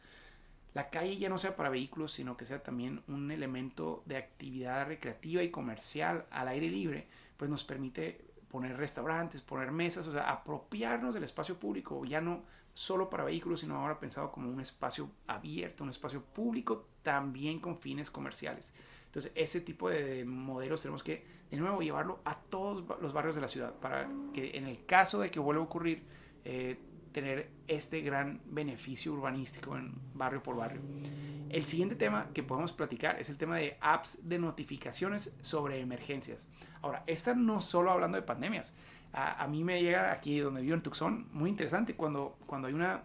la 0.74 0.90
calle 0.90 1.16
ya 1.16 1.28
no 1.28 1.38
sea 1.38 1.56
para 1.56 1.70
vehículos, 1.70 2.12
sino 2.12 2.36
que 2.36 2.46
sea 2.46 2.62
también 2.62 3.02
un 3.08 3.30
elemento 3.30 4.02
de 4.06 4.16
actividad 4.16 4.86
recreativa 4.86 5.42
y 5.42 5.50
comercial 5.50 6.26
al 6.30 6.48
aire 6.48 6.68
libre, 6.68 7.06
pues 7.36 7.50
nos 7.50 7.64
permite 7.64 8.20
poner 8.50 8.76
restaurantes, 8.76 9.40
poner 9.40 9.70
mesas, 9.70 10.06
o 10.06 10.12
sea, 10.12 10.30
apropiarnos 10.30 11.14
del 11.14 11.24
espacio 11.24 11.58
público, 11.58 12.04
ya 12.04 12.20
no 12.20 12.42
solo 12.74 13.10
para 13.10 13.24
vehículos, 13.24 13.60
sino 13.60 13.76
ahora 13.76 13.98
pensado 13.98 14.30
como 14.30 14.50
un 14.50 14.60
espacio 14.60 15.10
abierto, 15.26 15.84
un 15.84 15.90
espacio 15.90 16.22
público 16.22 16.86
también 17.02 17.60
con 17.60 17.76
fines 17.76 18.10
comerciales. 18.10 18.74
Entonces, 19.06 19.32
ese 19.34 19.60
tipo 19.60 19.90
de 19.90 20.24
modelos 20.24 20.82
tenemos 20.82 21.02
que, 21.02 21.24
de 21.50 21.56
nuevo, 21.56 21.80
llevarlo 21.82 22.20
a 22.24 22.36
todos 22.38 22.84
los 23.00 23.12
barrios 23.12 23.34
de 23.34 23.40
la 23.40 23.48
ciudad 23.48 23.74
para 23.74 24.08
que 24.32 24.56
en 24.56 24.66
el 24.66 24.84
caso 24.86 25.20
de 25.20 25.30
que 25.30 25.40
vuelva 25.40 25.62
a 25.62 25.64
ocurrir, 25.64 26.04
eh, 26.44 26.78
tener 27.12 27.50
este 27.66 28.02
gran 28.02 28.40
beneficio 28.46 29.12
urbanístico 29.12 29.76
en 29.76 29.92
barrio 30.14 30.42
por 30.42 30.56
barrio. 30.56 30.80
El 31.50 31.64
siguiente 31.64 31.96
tema 31.96 32.28
que 32.32 32.44
podemos 32.44 32.72
platicar 32.72 33.18
es 33.18 33.28
el 33.28 33.36
tema 33.36 33.56
de 33.56 33.76
apps 33.80 34.20
de 34.22 34.38
notificaciones 34.38 35.36
sobre 35.40 35.80
emergencias. 35.80 36.46
Ahora, 36.80 37.02
esta 37.08 37.34
no 37.34 37.60
solo 37.60 37.90
hablando 37.90 38.16
de 38.16 38.22
pandemias. 38.22 38.72
A, 39.12 39.48
mí 39.48 39.64
me 39.64 39.82
llega 39.82 40.12
aquí 40.12 40.38
donde 40.38 40.62
vivo 40.62 40.74
en 40.74 40.82
Tucson, 40.82 41.26
muy 41.32 41.50
interesante, 41.50 41.96
cuando, 41.96 42.38
cuando 42.46 42.68
hay 42.68 42.74
una, 42.74 43.02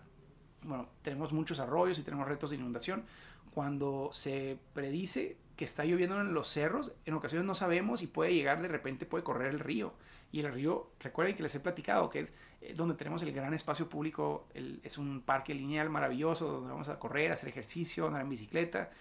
bueno, 0.62 0.88
tenemos 1.02 1.34
muchos 1.34 1.60
arroyos 1.60 1.98
y 1.98 2.04
tenemos 2.04 2.28
retos 2.28 2.52
de 2.52 2.58
inundación, 2.58 3.04
cuando 3.52 4.10
se 4.12 4.60
predice 4.74 5.38
que 5.56 5.66
está 5.66 5.86
lloviendo 5.86 6.20
en 6.20 6.34
los 6.34 6.50
cerros, 6.50 6.92
en 7.06 7.14
ocasiones 7.14 7.46
no 7.46 7.56
sabemos 7.56 8.02
y 8.02 8.08
puede 8.08 8.34
llegar, 8.34 8.62
de 8.62 8.68
repente 8.68 9.06
puede 9.06 9.24
correr 9.24 9.54
el 9.54 9.60
río. 9.60 9.94
Y 10.32 10.42
el 10.42 10.52
río, 10.52 10.90
recuerden 11.00 11.36
que 11.36 11.44
les 11.44 11.56
he 11.56 11.62
platicado, 11.62 12.10
que 12.10 12.20
es 12.20 12.34
eh, 12.62 12.74
donde 12.76 12.96
tenemos 12.96 13.24
el 13.24 13.32
gran 13.32 13.54
espacio 13.54 13.88
público, 13.88 14.48
es 14.54 14.98
un 14.98 15.22
parque 15.22 15.54
lineal 15.54 15.90
maravilloso, 15.90 16.52
donde 16.52 16.72
vamos 16.72 16.90
a 16.90 17.00
correr, 17.00 17.32
hacer 17.32 17.50
ejercicio, 17.50 18.08
andar 18.08 18.22
en 18.22 18.30
bicicleta. 18.30 18.92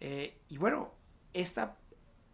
Eh, 0.00 0.36
y 0.48 0.56
bueno, 0.58 0.92
esta 1.32 1.76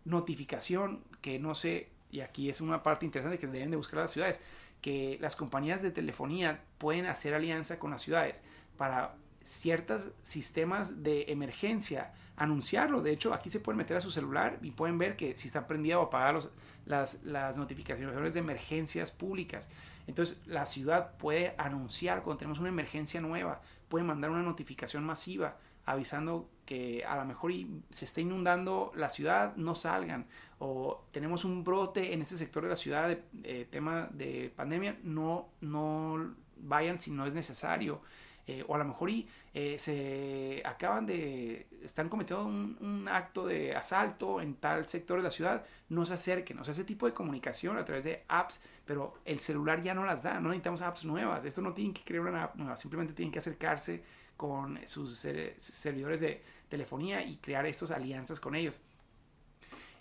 notificación 0.05 1.03
que 1.23 1.39
no 1.39 1.55
sé, 1.55 1.89
y 2.11 2.21
aquí 2.21 2.51
es 2.51 2.61
una 2.61 2.83
parte 2.83 3.07
interesante 3.07 3.39
que 3.39 3.47
deben 3.47 3.71
de 3.71 3.77
buscar 3.77 4.01
las 4.01 4.11
ciudades, 4.11 4.41
que 4.83 5.17
las 5.21 5.37
compañías 5.37 5.81
de 5.81 5.91
telefonía 5.91 6.63
pueden 6.79 7.07
hacer 7.07 7.35
alianza 7.35 7.79
con 7.79 7.91
las 7.93 8.03
ciudades 8.03 8.43
para 8.77 9.15
ciertos 9.43 10.11
sistemas 10.23 11.03
de 11.03 11.27
emergencia, 11.29 12.13
anunciarlo. 12.37 13.03
De 13.03 13.13
hecho, 13.13 13.33
aquí 13.33 13.51
se 13.51 13.61
pueden 13.61 13.79
meter 13.79 13.97
a 13.97 14.01
su 14.01 14.11
celular 14.11 14.59
y 14.63 14.71
pueden 14.71 14.99
ver 14.99 15.17
que 15.17 15.37
si 15.37 15.47
está 15.47 15.67
prendido 15.67 16.01
o 16.01 16.05
apagado 16.05 16.51
las, 16.87 17.23
las 17.25 17.57
notificaciones 17.57 18.35
de 18.35 18.41
emergencias 18.41 19.11
públicas. 19.11 19.69
Entonces, 20.07 20.37
la 20.47 20.67
ciudad 20.67 21.17
puede 21.17 21.55
anunciar 21.59 22.23
cuando 22.23 22.39
tenemos 22.39 22.59
una 22.59 22.69
emergencia 22.69 23.21
nueva, 23.21 23.61
puede 23.89 24.05
mandar 24.05 24.31
una 24.31 24.43
notificación 24.43 25.05
masiva 25.05 25.57
avisando 25.87 26.49
que 26.67 27.05
a 27.05 27.17
lo 27.17 27.25
mejor 27.25 27.53
se 27.91 28.05
está 28.05 28.21
inundando 28.21 28.93
la 28.95 29.11
ciudad, 29.11 29.57
no 29.57 29.75
salgan. 29.75 30.27
O 30.59 31.05
tenemos 31.11 31.45
un 31.45 31.65
brote 31.65 32.13
en 32.13 32.23
este 32.23 32.37
sector 32.37 32.63
de 32.63 32.69
la 32.69 32.77
ciudad 32.77 33.09
de 33.09 33.23
eh, 33.43 33.67
tema 33.69 34.09
de 34.13 34.53
pandemia, 34.55 34.99
no, 35.03 35.49
no 35.61 36.35
vayan 36.59 36.99
si 36.99 37.11
no 37.11 37.27
es 37.27 37.33
necesario. 37.33 38.03
Eh, 38.51 38.65
o 38.67 38.75
a 38.75 38.79
lo 38.79 38.85
mejor 38.85 39.11
y, 39.11 39.29
eh, 39.55 39.77
se 39.79 40.61
acaban 40.65 41.07
de, 41.07 41.69
están 41.85 42.09
cometiendo 42.09 42.45
un, 42.47 43.07
acto 43.09 43.47
de 43.47 43.77
asalto 43.77 44.41
en 44.41 44.57
tal 44.57 44.89
sector 44.89 45.19
de 45.19 45.23
la 45.23 45.31
ciudad, 45.31 45.65
no 45.89 46.05
se 46.05 46.15
acerquen, 46.15 46.59
o 46.59 46.65
sea, 46.65 46.73
ese 46.73 46.83
tipo 46.83 47.07
de 47.07 47.13
comunicación 47.13 47.79
a 47.79 47.85
través 47.85 48.03
de 48.03 48.25
apps, 48.27 48.61
pero 48.85 49.15
el 49.25 49.39
celular 49.39 49.83
ya 49.83 49.95
no 49.95 50.05
las 50.05 50.25
da, 50.25 50.41
no 50.41 50.49
necesitamos 50.49 50.81
apps 50.83 51.05
nuevas, 51.05 51.45
esto 51.45 51.63
no 51.63 51.73
tienen 51.73 51.95
que 51.95 52.03
crear 52.03 52.23
una 52.23 52.43
app 52.43 52.57
nueva, 52.57 52.77
simplemente 52.77 53.15
tienen 53.15 53.31
que 53.31 53.39
acercarse 53.39 54.03
con 54.37 54.81
sus 54.85 55.17
servidores 55.57 56.19
de 56.19 56.43
telefonía 56.69 57.23
y 57.23 57.37
crear 57.37 57.67
estas 57.67 57.93
alianzas 57.93 58.41
con 58.41 58.57
ellos. 58.57 58.81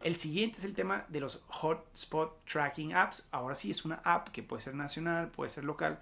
El 0.01 0.15
siguiente 0.15 0.57
es 0.57 0.63
el 0.63 0.73
tema 0.73 1.05
de 1.09 1.19
los 1.19 1.43
hotspot 1.49 2.45
tracking 2.45 2.93
apps. 2.93 3.27
Ahora 3.31 3.53
sí 3.53 3.69
es 3.69 3.83
una 3.85 4.01
app 4.03 4.29
que 4.29 4.41
puede 4.41 4.61
ser 4.61 4.73
nacional, 4.73 5.29
puede 5.29 5.51
ser 5.51 5.65
local, 5.65 5.99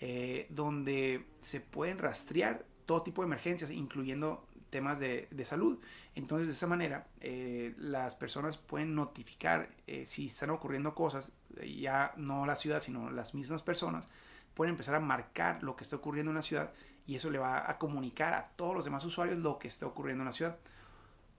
eh, 0.00 0.46
donde 0.50 1.26
se 1.40 1.60
pueden 1.60 1.98
rastrear 1.98 2.64
todo 2.86 3.02
tipo 3.02 3.22
de 3.22 3.26
emergencias, 3.26 3.70
incluyendo 3.70 4.46
temas 4.70 4.98
de, 5.00 5.28
salud. 5.44 5.78
Entonces, 6.14 6.46
de 6.46 6.54
esa 6.54 6.66
manera, 6.66 7.06
eh, 7.20 7.74
las 7.76 8.14
personas 8.14 8.56
pueden 8.56 8.94
notificar 8.94 9.68
eh, 9.86 10.06
si 10.06 10.26
están 10.26 10.50
ocurriendo 10.50 10.94
cosas, 10.94 11.32
ya 11.62 12.12
no 12.16 12.46
la 12.46 12.56
ciudad, 12.56 12.80
sino 12.80 13.10
las 13.10 13.34
mismas 13.34 13.62
personas, 13.62 14.08
pueden 14.54 14.72
empezar 14.72 14.94
a 14.94 15.00
marcar 15.00 15.62
lo 15.62 15.76
que 15.76 15.84
está 15.84 15.96
ocurriendo 15.96 16.30
en 16.30 16.36
la 16.36 16.42
ciudad 16.42 16.72
y 17.06 17.16
eso 17.16 17.30
le 17.30 17.38
va 17.38 17.68
a 17.68 17.78
comunicar 17.78 18.34
a 18.34 18.48
todos 18.56 18.74
los 18.74 18.84
demás 18.84 19.04
usuarios 19.04 19.38
lo 19.38 19.58
que 19.58 19.68
está 19.68 19.86
ocurriendo 19.86 20.22
en 20.22 20.26
la 20.26 20.32
ciudad. 20.32 20.58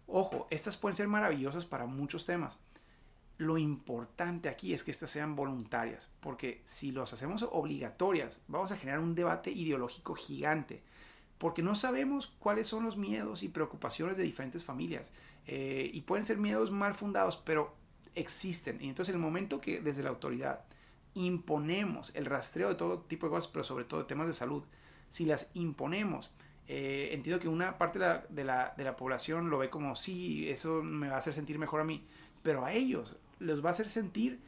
Ojo, 0.07 0.47
estas 0.49 0.75
pueden 0.77 0.95
ser 0.95 1.07
maravillosas 1.07 1.65
para 1.65 1.85
muchos 1.85 2.25
temas. 2.25 2.57
Lo 3.41 3.57
importante 3.57 4.49
aquí 4.49 4.71
es 4.71 4.83
que 4.83 4.91
estas 4.91 5.09
sean 5.09 5.35
voluntarias, 5.35 6.11
porque 6.19 6.61
si 6.63 6.91
los 6.91 7.11
hacemos 7.11 7.41
obligatorias, 7.41 8.39
vamos 8.47 8.71
a 8.71 8.77
generar 8.77 8.99
un 8.99 9.15
debate 9.15 9.49
ideológico 9.49 10.13
gigante, 10.13 10.83
porque 11.39 11.63
no 11.63 11.73
sabemos 11.73 12.31
cuáles 12.37 12.67
son 12.67 12.83
los 12.83 12.97
miedos 12.97 13.41
y 13.41 13.47
preocupaciones 13.47 14.15
de 14.15 14.25
diferentes 14.25 14.63
familias. 14.63 15.11
Eh, 15.47 15.89
y 15.91 16.01
pueden 16.01 16.23
ser 16.23 16.37
miedos 16.37 16.69
mal 16.69 16.93
fundados, 16.93 17.41
pero 17.43 17.73
existen. 18.13 18.77
Y 18.79 18.89
entonces 18.89 19.15
el 19.15 19.19
momento 19.19 19.59
que 19.59 19.81
desde 19.81 20.03
la 20.03 20.09
autoridad 20.09 20.63
imponemos 21.15 22.11
el 22.13 22.27
rastreo 22.27 22.69
de 22.69 22.75
todo 22.75 22.99
tipo 22.99 23.25
de 23.25 23.31
cosas, 23.31 23.49
pero 23.51 23.63
sobre 23.63 23.85
todo 23.85 24.01
de 24.01 24.05
temas 24.05 24.27
de 24.27 24.33
salud, 24.33 24.65
si 25.09 25.25
las 25.25 25.49
imponemos, 25.55 26.29
eh, 26.67 27.09
entiendo 27.11 27.41
que 27.41 27.47
una 27.47 27.79
parte 27.79 27.97
de 27.97 28.05
la, 28.05 28.25
de, 28.29 28.43
la, 28.43 28.73
de 28.77 28.83
la 28.83 28.95
población 28.95 29.49
lo 29.49 29.57
ve 29.57 29.71
como, 29.71 29.95
sí, 29.95 30.47
eso 30.47 30.83
me 30.83 31.09
va 31.09 31.15
a 31.15 31.17
hacer 31.17 31.33
sentir 31.33 31.57
mejor 31.57 31.81
a 31.81 31.85
mí, 31.85 32.05
pero 32.43 32.63
a 32.63 32.73
ellos 32.73 33.17
les 33.41 33.63
va 33.63 33.69
a 33.69 33.71
hacer 33.71 33.89
sentir 33.89 34.39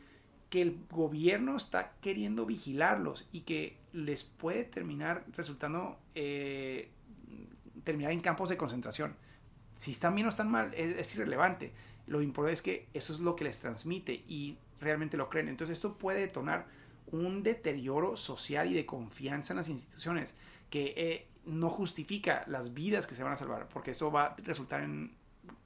que 0.50 0.62
el 0.62 0.78
gobierno 0.92 1.58
está 1.58 1.94
queriendo 2.00 2.46
vigilarlos 2.46 3.28
y 3.32 3.42
que 3.42 3.76
les 3.92 4.24
puede 4.24 4.64
terminar 4.64 5.26
resultando 5.36 5.98
eh, 6.16 6.90
terminar 7.84 8.12
en 8.12 8.22
campos 8.22 8.50
de 8.50 8.58
concentración. 8.58 9.16
Si 9.76 9.92
están 9.92 10.16
bien 10.16 10.28
o 10.28 10.30
están 10.30 10.52
mal, 10.52 10.74
es, 10.76 11.16
irrelevante. 11.16 11.74
Lo 12.06 12.22
importante 12.22 12.54
es 12.54 12.62
que 12.62 12.88
eso 12.94 13.14
es 13.14 13.20
lo 13.20 13.36
que 13.36 13.44
les 13.46 13.60
transmite 13.60 14.14
y 14.28 14.58
realmente 14.80 15.18
lo 15.18 15.30
creen. 15.30 15.50
Entonces 15.50 15.78
esto 15.78 15.98
puede 15.98 16.20
detonar 16.20 16.68
un 17.12 17.44
deterioro 17.44 18.16
social 18.16 18.70
y 18.70 18.74
de 18.74 18.86
confianza 18.86 19.54
en 19.54 19.58
las 19.58 19.70
instituciones 19.70 20.36
que 20.70 20.94
eh, 20.96 21.28
no 21.46 21.70
justifica 21.70 22.44
las 22.48 22.74
vidas 22.74 23.08
que 23.08 23.16
se 23.16 23.24
van 23.24 23.34
a 23.34 23.38
salvar, 23.38 23.68
porque 23.70 23.92
esto 23.92 24.12
va 24.12 24.26
a 24.26 24.36
resultar 24.38 24.84
en 24.84 25.16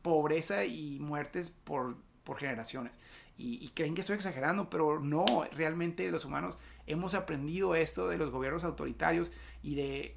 pobreza 0.02 0.66
y 0.66 0.98
muertes 1.00 1.50
por 1.50 1.98
por 2.28 2.38
generaciones. 2.38 3.00
Y, 3.38 3.70
creen 3.70 3.96
que 3.96 4.02
estoy 4.02 4.18
exagerando, 4.18 4.70
pero 4.70 5.00
no, 5.00 5.46
realmente 5.56 6.12
los 6.12 6.26
humanos 6.26 6.58
hemos 6.86 7.14
aprendido 7.14 7.74
esto 7.74 8.10
de 8.10 8.18
los 8.18 8.32
gobiernos 8.32 8.66
autoritarios 8.66 9.32
y 9.64 9.76
de, 9.76 10.16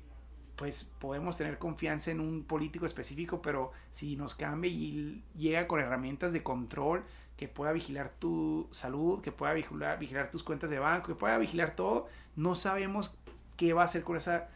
pues 0.57 0.83
podemos 0.99 1.37
tener 1.37 1.59
confianza 1.59 2.11
en 2.11 2.19
un 2.19 2.43
político 2.43 2.85
específico, 2.85 3.41
pero 3.41 3.71
si 3.91 4.17
nos 4.17 4.35
cambia 4.35 4.69
y 4.69 5.23
llega 5.37 5.69
con 5.69 5.79
herramientas 5.79 6.33
de 6.33 6.43
control 6.43 7.05
que 7.37 7.47
pueda 7.47 7.71
vigilar 7.71 8.13
tu 8.19 8.67
salud, 8.73 9.21
que 9.21 9.31
pueda 9.31 9.53
vigilar, 9.53 10.01
vigilar 10.01 10.33
tus 10.33 10.43
cuentas 10.43 10.69
de 10.69 10.81
banco, 10.81 11.07
que 11.07 11.15
pueda 11.15 11.39
vigilar 11.39 11.77
todo, 11.77 12.09
no 12.35 12.57
sabemos 12.57 13.15
qué 13.57 13.73
va 13.73 13.83
a 13.83 13.85
hacer 13.85 14.03
con 14.03 14.17
esa 14.17 14.49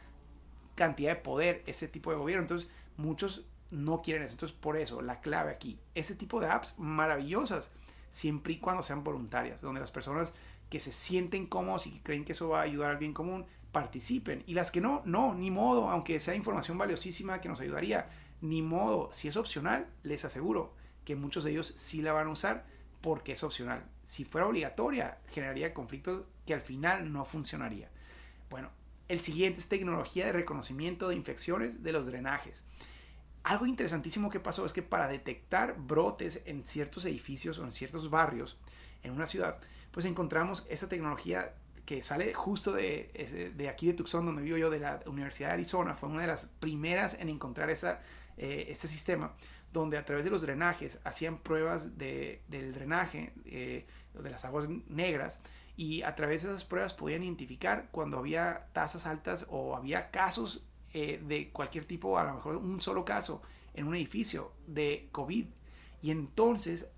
cantidad 0.75 1.15
de 1.15 1.23
poder 1.23 1.63
ese 1.67 1.87
tipo 1.87 2.11
de 2.11 2.17
gobierno. 2.17 2.43
Entonces, 2.43 2.69
muchos 2.97 3.47
no 3.71 4.03
quieren 4.03 4.23
eso. 4.23 4.33
Entonces, 4.33 4.57
por 4.57 4.77
eso, 4.77 5.03
la 5.03 5.21
clave 5.21 5.51
aquí, 5.51 5.79
ese 5.95 6.15
tipo 6.15 6.41
de 6.41 6.49
apps 6.49 6.75
maravillosas, 6.79 7.71
siempre 8.11 8.55
y 8.55 8.59
cuando 8.59 8.83
sean 8.83 9.05
voluntarias, 9.05 9.61
donde 9.61 9.81
las 9.81 9.91
personas 9.91 10.33
que 10.71 10.81
se 10.81 10.93
sienten 10.93 11.47
cómodos 11.47 11.87
y 11.87 11.91
que 11.93 12.03
creen 12.03 12.25
que 12.25 12.33
eso 12.33 12.49
va 12.49 12.61
a 12.61 12.65
ayudar 12.65 12.91
al 12.91 12.97
bien 12.99 13.13
común, 13.13 13.47
participen. 13.73 14.43
Y 14.47 14.55
las 14.55 14.71
que 14.71 14.81
no, 14.81 15.03
no, 15.05 15.35
ni 15.35 15.51
modo, 15.51 15.91
aunque 15.91 16.21
sea 16.21 16.35
información 16.35 16.79
valiosísima 16.79 17.41
que 17.41 17.49
nos 17.49 17.61
ayudaría, 17.61 18.09
ni 18.41 18.63
modo, 18.63 19.11
si 19.13 19.29
es 19.29 19.37
opcional, 19.37 19.87
les 20.03 20.25
aseguro 20.25 20.75
que 21.05 21.17
muchos 21.17 21.45
de 21.45 21.51
ellos 21.51 21.73
sí 21.77 22.03
la 22.03 22.13
van 22.13 22.29
a 22.29 22.31
usar 22.31 22.65
porque 23.01 23.33
es 23.33 23.43
opcional. 23.43 23.85
Si 24.05 24.25
fuera 24.25 24.47
obligatoria, 24.47 25.19
generaría 25.31 25.75
conflictos 25.75 26.23
que 26.47 26.55
al 26.55 26.61
final 26.61 27.13
no 27.13 27.25
funcionaría. 27.25 27.91
Bueno, 28.49 28.71
el 29.09 29.21
siguiente 29.21 29.61
es 29.61 29.69
tecnología 29.69 30.27
de 30.27 30.33
reconocimiento 30.33 31.09
de 31.09 31.17
infecciones 31.17 31.83
de 31.83 31.93
los 31.93 32.07
drenajes 32.07 32.65
algo 33.45 33.67
interesantísimo 33.67 34.31
que 34.31 34.41
pasó 34.41 34.65
es 34.65 34.73
que 34.73 34.83
para 34.83 35.07
detectar 35.07 35.77
brotes 35.79 36.43
en 36.47 36.65
ciertos 36.65 37.05
edificios 37.05 37.59
o 37.59 37.65
en 37.65 37.73
ciertos 37.73 38.11
barrios 38.11 38.59
en 39.03 39.13
una 39.13 39.27
ciudad, 39.27 39.59
pues 39.91 40.07
encontramos 40.07 40.67
esa 40.71 40.89
tecnología 40.89 41.55
que 41.85 42.03
sale 42.03 42.33
justo 42.33 42.73
de, 42.73 43.53
de 43.55 43.69
aquí 43.69 43.87
de 43.87 43.93
Tucson, 43.93 44.25
donde 44.25 44.41
vivo 44.41 44.57
yo, 44.57 44.71
de 44.71 44.81
la 44.81 45.01
Universidad 45.07 45.49
de 45.49 45.55
Arizona. 45.55 45.95
Fue 45.95 46.09
una 46.09 46.23
de 46.23 46.29
las 46.29 46.47
primeras 46.47 47.15
en 47.21 47.29
encontrar 47.29 47.69
esa, 47.69 48.01
eh, 48.39 48.67
este 48.69 48.89
sistema, 48.89 49.35
donde 49.73 49.99
a 49.99 50.05
través 50.07 50.25
de 50.25 50.31
los 50.31 50.41
drenajes 50.41 51.01
hacían 51.05 51.39
pruebas 51.39 51.99
de, 51.99 52.43
del 52.49 52.73
drenaje, 52.73 53.35
eh, 53.45 53.87
de 54.15 54.31
las 54.31 54.47
aguas 54.47 54.69
negras, 54.89 55.41
y 55.77 56.03
a 56.03 56.15
través 56.15 56.43
de 56.43 56.49
esas 56.49 56.65
pruebas 56.65 56.95
podían 56.95 57.25
identificar 57.25 57.89
cuando 57.91 58.19
había 58.19 58.69
tasas 58.73 59.07
altas 59.07 59.47
o 59.51 59.77
había 59.77 60.11
casos 60.11 60.65
eh, 60.95 61.21
de 61.27 61.51
cualquier 61.51 61.85
tipo, 61.85 62.19
a 62.19 62.25
lo 62.25 62.35
mejor 62.35 62.57
un 62.57 62.81
solo 62.81 63.05
caso 63.05 63.43
en 63.75 63.87
un 63.87 63.97
edificio 63.97 64.53
de 64.67 65.09
COVID. 65.11 65.47
Y 66.01 66.11
entonces, 66.11 66.89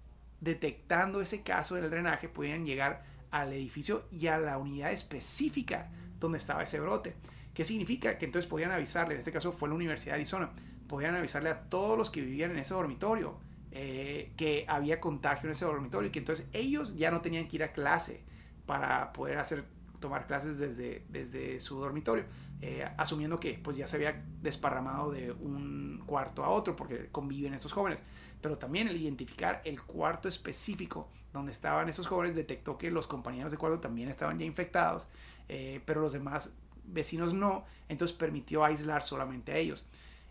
detectando 0.41 1.21
ese 1.23 1.43
caso 1.43 1.77
del 1.77 1.91
drenaje, 1.91 2.29
podían 2.29 2.67
llegar 2.67 3.05
al 3.31 3.53
edificio 3.53 4.05
y 4.13 4.27
a 4.27 4.39
la 4.39 4.59
unidad 4.59 4.93
específica 4.93 5.91
donde 6.21 6.39
estaba 6.39 6.63
ese 6.63 6.79
brote. 6.79 7.15
¿Qué 7.55 7.65
significa? 7.65 8.19
Que 8.19 8.27
entonces 8.27 8.49
podían 8.49 8.71
avisarle, 8.71 9.15
en 9.15 9.21
este 9.21 9.33
caso 9.33 9.51
fue 9.53 9.71
la 9.71 9.75
Universidad 9.75 10.13
de 10.13 10.21
Arizona, 10.21 10.51
podían 10.87 11.15
avisarle 11.15 11.49
a 11.49 11.63
todos 11.63 11.97
los 11.97 12.11
que 12.11 12.21
vivían 12.21 12.51
en 12.51 12.59
ese 12.59 12.75
dormitorio 12.75 13.39
eh, 13.73 14.33
que 14.37 14.67
había 14.69 15.01
contagio 15.01 15.49
en 15.49 15.53
ese 15.53 15.65
dormitorio 15.65 16.09
y 16.09 16.13
que 16.13 16.19
entonces 16.19 16.47
ellos 16.53 16.97
ya 16.97 17.11
no 17.11 17.23
tenían 17.23 17.49
que 17.49 17.57
ir 17.57 17.65
a 17.65 17.73
clase 17.73 18.25
para 18.67 19.13
poder 19.15 19.39
hacer 19.39 19.65
tomar 20.01 20.27
clases 20.27 20.59
desde, 20.59 21.05
desde 21.09 21.61
su 21.61 21.79
dormitorio, 21.79 22.25
eh, 22.63 22.89
asumiendo 22.97 23.39
que 23.39 23.61
pues 23.63 23.77
ya 23.77 23.87
se 23.87 23.97
había 23.97 24.25
desparramado 24.43 25.11
de 25.11 25.33
un 25.33 26.03
cuarto 26.07 26.45
a 26.45 26.49
otro 26.49 26.75
porque 26.75 27.09
conviven 27.11 27.55
esos 27.55 27.73
jóvenes. 27.73 28.03
Pero 28.41 28.59
también 28.59 28.89
el 28.89 28.97
identificar 28.97 29.61
el 29.65 29.83
cuarto 29.83 30.29
específico 30.29 31.09
donde 31.33 31.53
estaban 31.53 31.89
esos 31.89 32.07
jóvenes 32.07 32.35
detectó 32.35 32.79
que 32.79 32.91
los 32.91 33.07
compañeros 33.07 33.53
de 33.53 33.59
cuarto 33.59 33.81
también 33.81 34.09
estaban 34.09 34.39
ya 34.39 34.47
infectados, 34.47 35.07
eh, 35.49 35.81
pero 35.85 36.01
los 36.01 36.13
demás 36.13 36.55
vecinos 36.85 37.35
no, 37.35 37.65
entonces 37.89 38.17
permitió 38.17 38.65
aislar 38.65 39.03
solamente 39.03 39.53
a 39.53 39.57
ellos. 39.57 39.85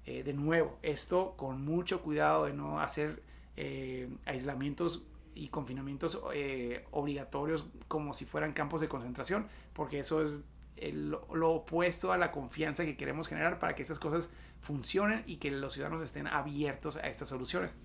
Eh, 0.06 0.24
de 0.24 0.34
nuevo, 0.34 0.78
esto 0.82 1.34
con 1.38 1.64
mucho 1.64 2.02
cuidado 2.02 2.46
de 2.46 2.54
no 2.54 2.80
hacer 2.80 3.24
aislamientos 4.26 5.04
y 5.36 5.50
confinamientos 5.50 6.20
eh, 6.34 6.86
obligatorios 6.92 7.66
como 7.88 8.14
si 8.14 8.26
fueran 8.26 8.54
campos 8.54 8.82
de 8.82 8.88
concentración, 8.88 9.48
porque 9.74 10.00
eso 10.00 10.24
es 10.24 10.42
lo 10.78 11.52
opuesto 11.52 12.12
a 12.12 12.18
la 12.18 12.32
confianza 12.32 12.86
que 12.86 12.98
queremos 12.98 13.28
generar 13.28 13.60
para 13.60 13.76
que 13.76 13.82
estas 13.82 14.00
cosas 14.00 14.30
funcionen 14.60 15.24
y 15.26 15.38
que 15.38 15.52
los 15.52 15.74
ciudadanos 15.74 16.04
estén 16.04 16.28
abiertos 16.28 16.98
a 16.98 17.08
estas 17.08 17.30
soluciones. 17.30 17.76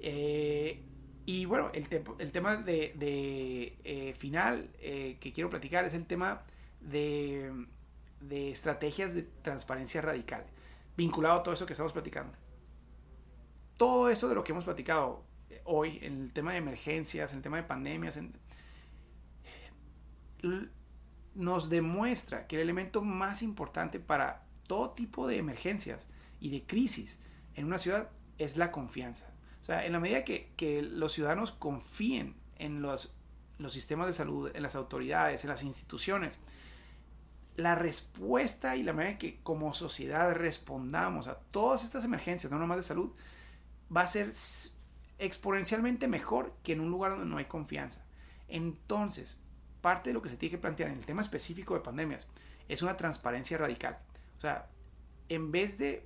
Eh, 0.00 0.82
y 1.24 1.44
bueno, 1.44 1.70
el, 1.72 1.88
tema 1.88 2.56
de, 2.56 3.74
eh, 3.84 4.14
final 4.16 4.70
que 4.80 5.32
quiero 5.34 5.50
platicar 5.50 5.84
es 5.84 5.94
el 5.94 6.06
tema 6.06 6.42
de, 6.80 7.66
de 8.20 8.50
estrategias 8.50 9.14
de 9.14 9.22
transparencia 9.22 10.00
radical, 10.00 10.44
vinculado 10.96 11.40
a 11.40 11.42
todo 11.42 11.54
eso 11.54 11.66
que 11.66 11.72
estamos 11.72 11.92
platicando. 11.92 12.32
Todo 13.76 14.08
eso 14.08 14.28
de 14.28 14.34
lo 14.34 14.42
que 14.42 14.52
hemos 14.52 14.64
platicado, 14.64 15.24
hoy 15.64 15.98
en 16.02 16.22
el 16.22 16.32
tema 16.32 16.52
de 16.52 16.58
emergencias, 16.58 17.32
en 17.32 17.38
el 17.38 17.42
tema 17.42 17.58
de 17.58 17.64
pandemias, 17.64 18.18
nos 21.36 21.68
demuestra 21.68 22.46
que 22.46 22.56
el 22.56 22.62
elemento 22.62 23.02
más 23.02 23.42
importante 23.42 24.00
para 24.00 24.44
todo 24.66 24.90
tipo 24.90 25.26
de 25.28 25.38
emergencias 25.38 26.08
y 26.40 26.50
de 26.50 26.64
crisis 26.64 27.20
en 27.54 27.66
una 27.66 27.78
ciudad 27.78 28.10
es 28.38 28.56
la 28.56 28.72
confianza. 28.72 29.30
O 29.62 29.64
sea, 29.64 29.84
en 29.84 29.92
la 29.92 30.00
medida 30.00 30.24
que, 30.24 30.52
que 30.56 30.82
los 30.82 31.12
ciudadanos 31.12 31.52
confíen 31.52 32.36
en 32.58 32.82
los, 32.82 33.12
sistemas 33.68 34.06
de 34.06 34.12
salud, 34.12 34.50
en 34.54 34.62
las 34.62 34.76
autoridades, 34.76 35.44
en 35.44 35.50
las 35.50 35.62
instituciones, 35.62 36.40
la 37.56 37.74
respuesta 37.74 38.76
y 38.76 38.82
la 38.82 38.92
manera 38.92 39.18
que 39.18 39.40
como 39.42 39.74
sociedad 39.74 40.34
respondamos 40.34 41.28
a 41.28 41.38
todas 41.50 41.84
estas 41.84 42.04
emergencias, 42.04 42.52
no 42.52 42.58
nomás 42.58 42.78
de 42.78 42.82
salud, 42.82 43.12
va 43.94 44.02
a 44.02 44.08
ser 44.08 44.30
exponencialmente 45.18 46.06
mejor 46.06 46.54
que 46.62 46.72
en 46.72 46.80
un 46.80 46.90
lugar 46.90 47.12
donde 47.12 47.26
no 47.26 47.38
hay 47.38 47.46
confianza. 47.46 48.04
Entonces, 48.48 49.38
parte 49.86 50.10
de 50.10 50.14
lo 50.14 50.20
que 50.20 50.28
se 50.28 50.36
tiene 50.36 50.50
que 50.50 50.58
plantear 50.58 50.90
en 50.90 50.98
el 50.98 51.06
tema 51.06 51.22
específico 51.22 51.74
de 51.74 51.78
pandemias 51.78 52.26
es 52.66 52.82
una 52.82 52.96
transparencia 52.96 53.56
radical. 53.56 53.96
O 54.36 54.40
sea, 54.40 54.66
en 55.28 55.52
vez 55.52 55.78
de 55.78 56.04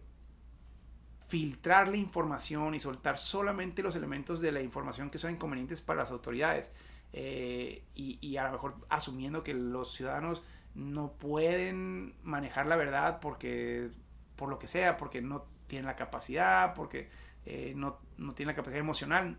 filtrar 1.28 1.88
la 1.88 1.96
información 1.96 2.74
y 2.74 2.80
soltar 2.80 3.16
solamente 3.16 3.82
los 3.82 3.96
elementos 3.96 4.42
de 4.42 4.52
la 4.52 4.60
información 4.60 5.08
que 5.08 5.16
son 5.16 5.30
inconvenientes 5.30 5.80
para 5.80 6.00
las 6.00 6.10
autoridades 6.10 6.74
eh, 7.14 7.82
y, 7.94 8.36
a 8.36 8.44
lo 8.44 8.52
mejor 8.52 8.74
asumiendo 8.90 9.42
que 9.42 9.54
los 9.54 9.94
ciudadanos 9.94 10.42
no 10.74 11.12
pueden 11.12 12.16
manejar 12.22 12.66
la 12.66 12.76
verdad 12.76 13.18
porque 13.18 13.88
por 14.36 14.50
lo 14.50 14.58
que 14.58 14.68
sea, 14.68 14.98
porque 14.98 15.22
no 15.22 15.46
tienen 15.68 15.86
la 15.86 15.96
capacidad, 15.96 16.74
porque 16.74 17.08
eh, 17.46 17.72
no, 17.74 17.98
no 18.18 18.34
tiene 18.34 18.52
la 18.52 18.56
capacidad 18.56 18.80
emocional. 18.80 19.38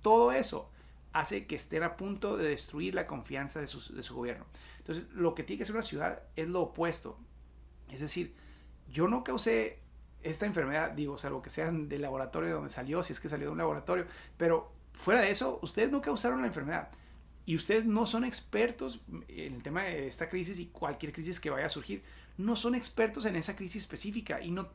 Todo 0.00 0.32
eso 0.32 0.70
hace 1.12 1.46
que 1.46 1.56
estén 1.56 1.82
a 1.82 1.96
punto 1.96 2.36
de 2.36 2.48
destruir 2.48 2.94
la 2.94 3.06
confianza 3.06 3.60
de 3.60 3.66
su, 3.66 3.94
de 3.94 4.02
su 4.02 4.14
gobierno. 4.14 4.46
Entonces, 4.78 5.04
lo 5.12 5.34
que 5.34 5.42
tiene 5.42 5.58
que 5.58 5.62
hacer 5.64 5.74
una 5.74 5.82
ciudad 5.82 6.22
es 6.36 6.48
lo 6.48 6.62
opuesto. 6.62 7.18
Es 7.90 8.00
decir, 8.00 8.34
yo 8.88 9.08
no 9.08 9.24
causé 9.24 9.80
esta 10.22 10.46
enfermedad, 10.46 10.92
digo, 10.92 11.18
salvo 11.18 11.42
que 11.42 11.50
sean 11.50 11.88
del 11.88 12.02
laboratorio 12.02 12.48
de 12.48 12.54
donde 12.54 12.70
salió, 12.70 13.02
si 13.02 13.12
es 13.12 13.20
que 13.20 13.28
salió 13.28 13.46
de 13.46 13.52
un 13.52 13.58
laboratorio, 13.58 14.06
pero 14.36 14.72
fuera 14.92 15.20
de 15.22 15.30
eso, 15.30 15.58
ustedes 15.62 15.90
no 15.90 16.00
causaron 16.00 16.42
la 16.42 16.46
enfermedad. 16.46 16.90
Y 17.46 17.56
ustedes 17.56 17.84
no 17.84 18.06
son 18.06 18.24
expertos 18.24 19.00
en 19.28 19.54
el 19.54 19.62
tema 19.62 19.82
de 19.84 20.06
esta 20.06 20.28
crisis 20.28 20.58
y 20.58 20.66
cualquier 20.66 21.12
crisis 21.12 21.40
que 21.40 21.50
vaya 21.50 21.66
a 21.66 21.70
surgir. 21.70 22.04
No 22.36 22.54
son 22.54 22.74
expertos 22.74 23.24
en 23.24 23.34
esa 23.34 23.56
crisis 23.56 23.82
específica 23.82 24.40
y 24.40 24.50
no 24.50 24.68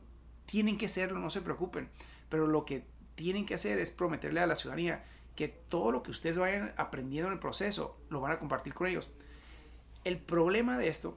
tienen 0.44 0.76
que 0.76 0.88
serlo, 0.88 1.18
no 1.20 1.30
se 1.30 1.40
preocupen. 1.40 1.88
Pero 2.28 2.46
lo 2.46 2.66
que 2.66 2.84
tienen 3.14 3.46
que 3.46 3.54
hacer 3.54 3.78
es 3.78 3.90
prometerle 3.90 4.40
a 4.40 4.46
la 4.46 4.56
ciudadanía 4.56 5.04
que 5.36 5.48
todo 5.48 5.92
lo 5.92 6.02
que 6.02 6.10
ustedes 6.10 6.38
vayan 6.38 6.72
aprendiendo 6.76 7.28
en 7.28 7.34
el 7.34 7.38
proceso 7.38 7.96
lo 8.08 8.20
van 8.20 8.32
a 8.32 8.38
compartir 8.38 8.74
con 8.74 8.86
ellos. 8.86 9.10
El 10.04 10.18
problema 10.18 10.78
de 10.78 10.88
esto, 10.88 11.16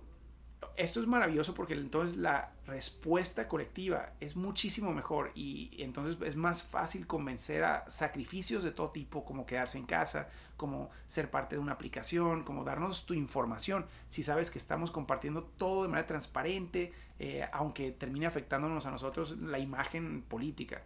esto 0.76 1.00
es 1.00 1.08
maravilloso 1.08 1.54
porque 1.54 1.74
entonces 1.74 2.18
la 2.18 2.52
respuesta 2.68 3.48
colectiva 3.48 4.14
es 4.20 4.36
muchísimo 4.36 4.92
mejor 4.94 5.32
y 5.36 5.82
entonces 5.82 6.18
es 6.28 6.36
más 6.36 6.64
fácil 6.64 7.08
convencer 7.08 7.64
a 7.64 7.90
sacrificios 7.90 8.64
de 8.64 8.72
todo 8.72 8.90
tipo, 8.92 9.24
como 9.26 9.46
quedarse 9.46 9.78
en 9.78 9.86
casa, 9.86 10.30
como 10.58 10.90
ser 11.08 11.32
parte 11.32 11.56
de 11.56 11.62
una 11.62 11.74
aplicación, 11.74 12.44
como 12.44 12.64
darnos 12.64 13.06
tu 13.06 13.14
información. 13.14 13.86
Si 14.10 14.24
sabes 14.24 14.52
que 14.52 14.60
estamos 14.60 14.92
compartiendo 14.92 15.44
todo 15.44 15.84
de 15.84 15.90
manera 15.90 16.08
transparente, 16.08 16.92
eh, 17.20 17.48
aunque 17.54 17.92
termine 17.92 18.26
afectándonos 18.26 18.86
a 18.86 18.92
nosotros 18.92 19.38
la 19.38 19.60
imagen 19.60 20.24
política 20.24 20.84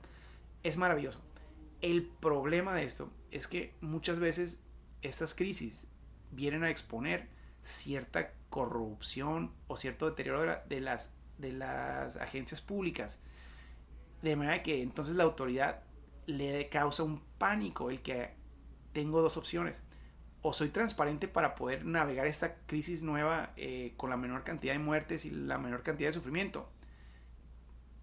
es 0.63 0.77
maravilloso. 0.77 1.19
El 1.81 2.03
problema 2.03 2.73
de 2.73 2.85
esto 2.85 3.09
es 3.33 3.47
que 3.47 3.73
muchas 3.81 4.19
veces 4.19 4.63
estas 5.01 5.33
crisis 5.33 5.87
vienen 6.31 6.63
a 6.63 6.69
exponer 6.69 7.27
cierta 7.61 8.31
corrupción 8.49 9.51
o 9.67 9.75
cierto 9.75 10.07
deterioro 10.07 10.59
de, 10.69 10.81
las, 10.81 11.15
de 11.39 11.51
las 11.51 12.15
agencias 12.17 12.61
públicas. 12.61 13.23
De 14.21 14.35
manera 14.35 14.61
que 14.61 14.83
entonces 14.83 15.15
la 15.15 15.23
autoridad 15.23 15.81
le 16.27 16.69
causa 16.69 17.01
un 17.01 17.21
pánico 17.39 17.89
el 17.89 18.01
que 18.01 18.35
tengo 18.93 19.21
dos 19.21 19.35
opciones. 19.35 19.81
O 20.43 20.53
soy 20.53 20.69
transparente 20.69 21.27
para 21.27 21.55
poder 21.55 21.85
navegar 21.85 22.27
esta 22.27 22.57
crisis 22.67 23.01
nueva 23.01 23.53
eh, 23.55 23.93
con 23.97 24.11
la 24.11 24.17
menor 24.17 24.43
cantidad 24.43 24.73
de 24.73 24.79
muertes 24.79 25.25
y 25.25 25.31
la 25.31 25.57
menor 25.57 25.81
cantidad 25.81 26.09
de 26.09 26.13
sufrimiento. 26.13 26.69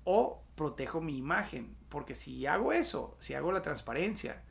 O 0.03 0.43
protejo 0.57 1.01
mi 1.01 1.17
imagen. 1.17 1.77
Porque 1.89 2.17
si 2.17 2.47
hago 2.47 2.73
eso, 2.73 3.17
si 3.21 3.35
hago 3.35 3.53
la 3.53 3.63
transparencia, 3.63 4.43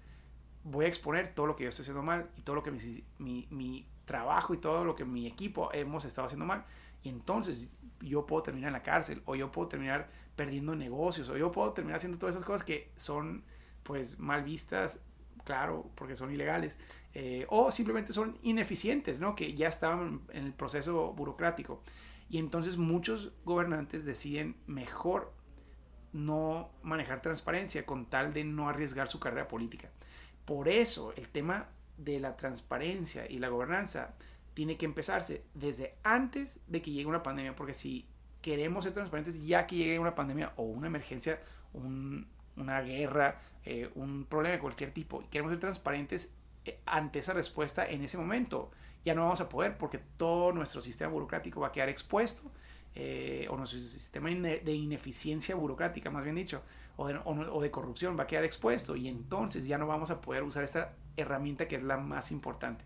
voy 0.64 0.86
a 0.86 0.88
exponer 0.88 1.34
todo 1.34 1.48
lo 1.48 1.56
que 1.56 1.64
yo 1.64 1.70
estoy 1.70 1.84
haciendo 1.84 2.04
mal 2.04 2.30
y 2.38 2.42
todo 2.42 2.56
lo 2.56 2.64
que 2.64 2.72
mi, 2.72 3.48
mi, 3.50 3.88
trabajo 4.06 4.56
y 4.56 4.58
todo 4.58 4.84
lo 4.84 4.96
que 4.96 5.06
mi 5.06 5.28
equipo 5.28 5.72
hemos 5.72 6.04
estado 6.04 6.26
haciendo 6.26 6.46
mal. 6.46 6.66
Y 7.04 7.10
entonces 7.10 7.70
yo 8.02 8.26
puedo 8.26 8.42
terminar 8.42 8.70
en 8.70 8.74
la 8.74 8.82
cárcel 8.82 9.22
o 9.26 9.36
yo 9.36 9.52
puedo 9.52 9.68
terminar 9.68 10.10
perdiendo 10.36 10.76
negocios 10.76 11.30
o 11.30 11.38
yo 11.38 11.52
puedo 11.52 11.74
terminar 11.74 11.98
haciendo 11.98 12.18
todas 12.18 12.36
esas 12.36 12.46
cosas 12.46 12.66
que 12.66 12.92
son 12.96 13.44
pues 13.84 14.18
mal 14.18 14.44
vistas, 14.44 15.02
claro, 15.44 15.92
porque 15.96 16.16
son 16.16 16.32
ilegales. 16.32 16.80
Eh, 17.14 17.46
o 17.50 17.72
simplemente 17.72 18.14
son 18.14 18.38
ineficientes, 18.42 19.20
¿no? 19.20 19.36
Que 19.36 19.54
ya 19.54 19.68
estaban 19.68 20.22
en 20.32 20.46
el 20.46 20.54
proceso 20.54 21.14
burocrático. 21.14 21.84
Y 22.30 22.38
entonces 22.38 22.78
muchos 22.78 23.32
gobernantes 23.46 24.06
deciden 24.06 24.56
mejor 24.68 25.34
no 26.14 26.72
manejar 26.82 27.22
transparencia 27.22 27.86
con 27.86 28.06
tal 28.08 28.34
de 28.34 28.44
no 28.44 28.70
arriesgar 28.70 29.08
su 29.08 29.20
carrera 29.20 29.48
política. 29.48 29.90
Por 30.50 30.68
eso 30.68 31.14
el 31.16 31.28
tema 31.28 31.68
de 32.00 32.20
la 32.20 32.36
transparencia 32.36 33.30
y 33.30 33.38
la 33.38 33.50
gobernanza 33.50 34.16
tiene 34.56 34.78
que 34.78 34.86
empezarse 34.88 35.44
desde 35.54 35.94
antes 36.02 36.60
de 36.66 36.82
que 36.82 36.90
llegue 36.90 37.06
una 37.06 37.22
pandemia, 37.22 37.56
porque 37.56 37.76
si 37.76 38.08
queremos 38.42 38.84
ser 38.84 38.94
transparentes 38.94 39.46
ya 39.46 39.68
que 39.68 39.76
llegue 39.76 40.00
una 40.00 40.16
pandemia 40.16 40.54
o 40.56 40.64
una 40.64 40.88
emergencia, 40.88 41.40
una 41.72 42.82
guerra, 42.82 43.40
eh, 43.64 43.92
un 43.94 44.26
problema 44.26 44.54
de 44.56 44.60
cualquier 44.60 44.92
tipo. 44.92 45.22
Y 45.22 45.26
queremos 45.26 45.52
ser 45.52 45.60
transparentes 45.60 46.36
eh, 46.66 46.80
ante 46.88 47.20
esa 47.20 47.34
respuesta 47.34 47.88
en 47.88 48.02
ese 48.02 48.18
momento. 48.18 48.72
Ya 49.06 49.14
no 49.14 49.22
vamos 49.22 49.42
a 49.42 49.50
poder 49.50 49.78
porque 49.78 50.00
todo 50.18 50.52
nuestro 50.52 50.82
sistema 50.82 51.12
burocrático 51.12 51.60
va 51.60 51.68
a 51.68 51.72
quedar 51.72 51.90
expuesto. 51.90 52.52
Eh, 52.96 53.48
o 53.50 53.56
nuestro 53.56 53.80
sistema 53.80 54.30
de 54.30 54.74
ineficiencia 54.74 55.56
burocrática, 55.56 56.10
más 56.10 56.24
bien 56.24 56.36
dicho, 56.36 56.64
o 56.98 57.08
de, 57.08 57.18
o 57.24 57.62
de, 57.62 57.72
corrupción 57.72 58.18
va 58.18 58.24
a 58.24 58.28
quedar 58.28 58.44
expuesto 58.44 58.96
y 58.96 59.08
entonces 59.08 59.66
ya 59.66 59.78
no 59.78 59.88
vamos 59.88 60.10
a 60.12 60.20
poder 60.20 60.44
usar 60.44 60.64
esta 60.64 60.96
herramienta 61.16 61.68
que 61.68 61.76
es 61.78 61.84
la 61.84 61.98
más 61.98 62.32
importante. 62.32 62.84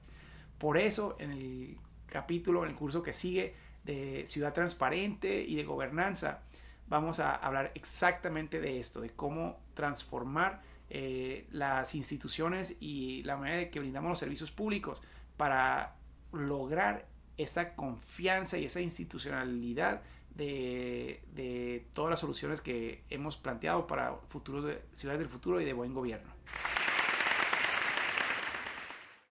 Por 0.57 0.77
eso 0.77 1.15
en 1.19 1.31
el 1.31 1.77
capítulo, 2.05 2.63
en 2.63 2.69
el 2.69 2.75
curso 2.75 3.01
que 3.01 3.11
sigue 3.11 3.55
de 3.85 4.25
ciudad 4.27 4.53
transparente 4.53 5.41
y 5.41 5.55
de 5.55 5.63
gobernanza, 5.63 6.41
vamos 6.87 7.19
a 7.19 7.35
hablar 7.35 7.71
exactamente 7.73 8.61
de 8.61 8.79
esto, 8.79 9.01
de 9.01 9.09
cómo 9.09 9.59
transformar 9.73 10.61
eh, 10.89 11.47
las 11.51 11.95
instituciones 11.95 12.77
y 12.79 13.23
la 13.23 13.35
manera 13.35 13.57
de 13.57 13.69
que 13.71 13.79
brindamos 13.79 14.09
los 14.09 14.19
servicios 14.19 14.51
públicos 14.51 15.01
para 15.37 15.95
lograr 16.31 17.07
esa 17.37 17.75
confianza 17.75 18.57
y 18.57 18.65
esa 18.65 18.81
institucionalidad 18.81 20.01
de, 20.35 21.21
de 21.33 21.85
todas 21.93 22.11
las 22.11 22.19
soluciones 22.19 22.61
que 22.61 23.03
hemos 23.09 23.37
planteado 23.37 23.87
para 23.87 24.15
futuros 24.29 24.65
de, 24.65 24.81
ciudades 24.93 25.19
del 25.19 25.29
futuro 25.29 25.61
y 25.61 25.65
de 25.65 25.73
buen 25.73 25.93
gobierno. 25.93 26.31